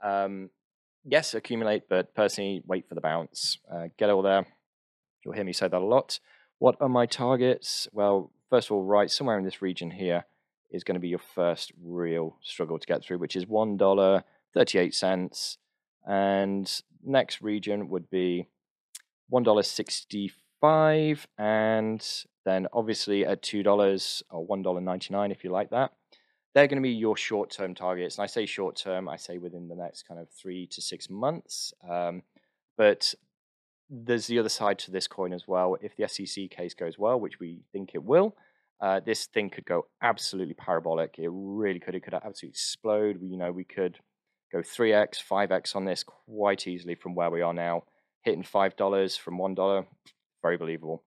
um, 0.04 0.50
yes, 1.06 1.34
accumulate, 1.34 1.84
but 1.90 2.14
personally, 2.14 2.62
wait 2.68 2.88
for 2.88 2.96
the 2.96 3.02
bounce. 3.02 3.58
Uh, 3.72 3.88
get 3.98 4.10
all 4.10 4.22
there. 4.22 4.46
You'll 5.24 5.34
hear 5.34 5.46
me 5.46 5.54
say 5.54 5.70
that 5.70 5.82
a 5.82 5.86
lot. 5.86 6.20
What 6.60 6.76
are 6.80 6.89
my 6.89 7.06
targets? 7.06 7.88
Well, 7.91 8.32
first 8.50 8.67
of 8.67 8.74
all, 8.74 8.84
right 8.84 9.12
somewhere 9.12 9.38
in 9.38 9.46
this 9.46 9.62
region 9.62 9.91
here 9.91 10.26
is 10.70 10.84
going 10.84 10.96
to 10.96 11.00
be 11.00 11.10
your 11.10 11.20
first 11.20 11.72
real 11.82 12.38
struggle 12.41 12.80
to 12.80 12.88
get 12.88 13.04
through, 13.04 13.20
which 13.20 13.36
is 13.36 13.46
$1.38. 13.46 15.58
And 16.06 16.82
next 17.04 17.41
region 17.41 17.89
would 17.89 18.10
be 18.10 18.48
$1.64 19.32 20.32
five, 20.60 21.28
and 21.38 22.06
then 22.46 22.67
obviously 22.74 23.26
at 23.26 23.41
two 23.41 23.63
dollars 23.63 24.24
or 24.30 24.46
one 24.46 24.62
dollar 24.62 24.82
ninety 24.82 25.13
nine, 25.13 25.32
if 25.32 25.43
you 25.43 25.52
like 25.52 25.70
that, 25.70 25.93
they're 26.54 26.67
going 26.67 26.82
to 26.82 26.88
be 26.88 26.93
your 26.93 27.17
short 27.17 27.50
term 27.50 27.76
targets. 27.76 28.17
And 28.17 28.24
I 28.24 28.28
say 28.28 28.46
short 28.46 28.76
term, 28.76 29.10
I 29.10 29.17
say 29.17 29.38
within 29.38 29.67
the 29.67 29.76
next 29.76 30.08
kind 30.08 30.20
of 30.20 30.30
three 30.30 30.67
to 30.67 30.82
six 30.82 31.10
months. 31.10 31.74
Um, 31.88 32.24
but 32.78 33.13
there's 33.89 34.28
the 34.28 34.39
other 34.39 34.50
side 34.50 34.80
to 34.80 34.91
this 34.91 35.08
coin 35.08 35.34
as 35.34 35.47
well. 35.47 35.78
If 35.82 35.95
the 35.95 36.08
SEC 36.08 36.50
case 36.50 36.73
goes 36.73 36.97
well, 36.97 37.19
which 37.19 37.39
we 37.39 37.62
think 37.71 37.91
it 37.93 38.04
will, 38.04 38.36
uh, 38.82 39.00
this 39.06 39.26
thing 39.26 39.50
could 39.50 39.65
go 39.65 39.88
absolutely 40.02 40.54
parabolic. 40.54 41.15
It 41.17 41.30
really 41.32 41.80
could. 41.80 41.95
It 41.95 42.04
could 42.04 42.13
absolutely 42.13 42.50
explode. 42.50 43.17
We, 43.21 43.30
you 43.30 43.38
know, 43.38 43.52
we 43.52 43.63
could 43.63 43.97
go 44.52 44.60
3x, 44.60 45.19
5x 45.30 45.76
on 45.76 45.86
this 45.86 46.04
quite 46.04 46.67
easily 46.67 46.95
from 46.95 47.15
where 47.15 47.30
we 47.30 47.41
are 47.41 47.54
now, 47.54 47.84
hitting 48.23 48.43
$5 48.43 49.19
from 49.19 49.38
$1 49.38 49.86
very 50.41 50.58
believable. 50.58 51.04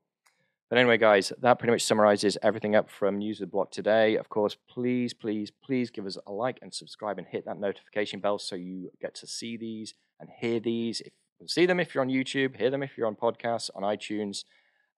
But 0.68 0.78
anyway, 0.78 0.98
guys, 0.98 1.32
that 1.40 1.58
pretty 1.58 1.72
much 1.72 1.84
summarizes 1.84 2.38
everything 2.42 2.76
up 2.76 2.88
from 2.88 3.18
News 3.18 3.40
with 3.40 3.50
Block 3.50 3.72
today. 3.72 4.16
Of 4.16 4.28
course, 4.28 4.56
please, 4.68 5.12
please, 5.12 5.50
please 5.50 5.90
give 5.90 6.06
us 6.06 6.16
a 6.26 6.32
like 6.32 6.58
and 6.62 6.72
subscribe 6.72 7.18
and 7.18 7.26
hit 7.26 7.44
that 7.46 7.58
notification 7.58 8.20
bell 8.20 8.38
so 8.38 8.54
you 8.54 8.90
get 9.00 9.14
to 9.16 9.26
see 9.26 9.56
these 9.56 9.94
and 10.20 10.28
hear 10.40 10.60
these. 10.60 11.00
If 11.00 11.12
see 11.46 11.66
them 11.66 11.81
if 11.81 11.94
you're 11.94 12.03
on 12.03 12.11
YouTube, 12.11 12.57
hear 12.57 12.70
them 12.70 12.83
if 12.83 12.96
you're 12.96 13.07
on 13.07 13.16
podcasts, 13.16 13.70
on 13.74 13.83
iTunes, 13.83 14.44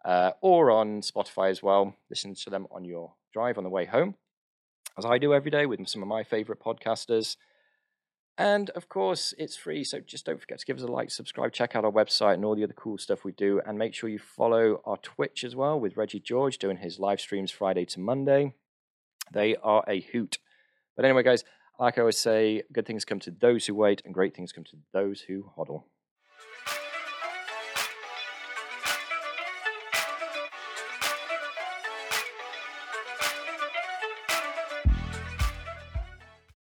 uh, 0.04 0.32
or 0.40 0.70
on 0.70 1.00
Spotify 1.00 1.50
as 1.50 1.62
well. 1.62 1.94
Listen 2.10 2.34
to 2.34 2.50
them 2.50 2.66
on 2.70 2.84
your 2.84 3.14
drive 3.32 3.58
on 3.58 3.64
the 3.64 3.70
way 3.70 3.84
home, 3.84 4.16
as 4.98 5.04
I 5.04 5.18
do 5.18 5.32
every 5.34 5.50
day 5.50 5.66
with 5.66 5.86
some 5.88 6.02
of 6.02 6.08
my 6.08 6.22
favorite 6.24 6.60
podcasters. 6.60 7.36
And 8.38 8.70
of 8.70 8.88
course, 8.88 9.34
it's 9.36 9.56
free, 9.56 9.84
so 9.84 10.00
just 10.00 10.24
don't 10.24 10.40
forget 10.40 10.58
to 10.58 10.64
give 10.64 10.78
us 10.78 10.82
a 10.82 10.86
like, 10.86 11.10
subscribe, 11.10 11.52
check 11.52 11.76
out 11.76 11.84
our 11.84 11.92
website 11.92 12.34
and 12.34 12.44
all 12.44 12.56
the 12.56 12.64
other 12.64 12.72
cool 12.72 12.96
stuff 12.96 13.24
we 13.24 13.32
do, 13.32 13.60
and 13.66 13.78
make 13.78 13.94
sure 13.94 14.08
you 14.08 14.18
follow 14.18 14.80
our 14.86 14.96
Twitch 14.96 15.44
as 15.44 15.54
well 15.54 15.78
with 15.78 15.96
Reggie 15.96 16.20
George 16.20 16.58
doing 16.58 16.78
his 16.78 16.98
live 16.98 17.20
streams 17.20 17.50
Friday 17.50 17.84
to 17.84 18.00
Monday. 18.00 18.54
They 19.32 19.56
are 19.56 19.84
a 19.86 20.00
hoot. 20.00 20.38
But 20.96 21.04
anyway, 21.04 21.22
guys, 21.22 21.44
like 21.78 21.98
I 21.98 22.00
always 22.00 22.18
say, 22.18 22.62
good 22.72 22.86
things 22.86 23.04
come 23.04 23.20
to 23.20 23.30
those 23.30 23.66
who 23.66 23.74
wait, 23.74 24.02
and 24.04 24.14
great 24.14 24.34
things 24.34 24.52
come 24.52 24.64
to 24.64 24.76
those 24.92 25.20
who 25.22 25.50
hodl. 25.56 25.84